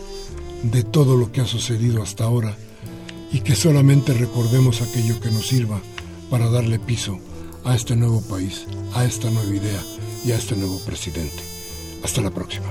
[0.63, 2.57] de todo lo que ha sucedido hasta ahora
[3.31, 5.79] y que solamente recordemos aquello que nos sirva
[6.29, 7.19] para darle piso
[7.63, 9.83] a este nuevo país, a esta nueva idea
[10.25, 11.43] y a este nuevo presidente.
[12.03, 12.67] Hasta la próxima.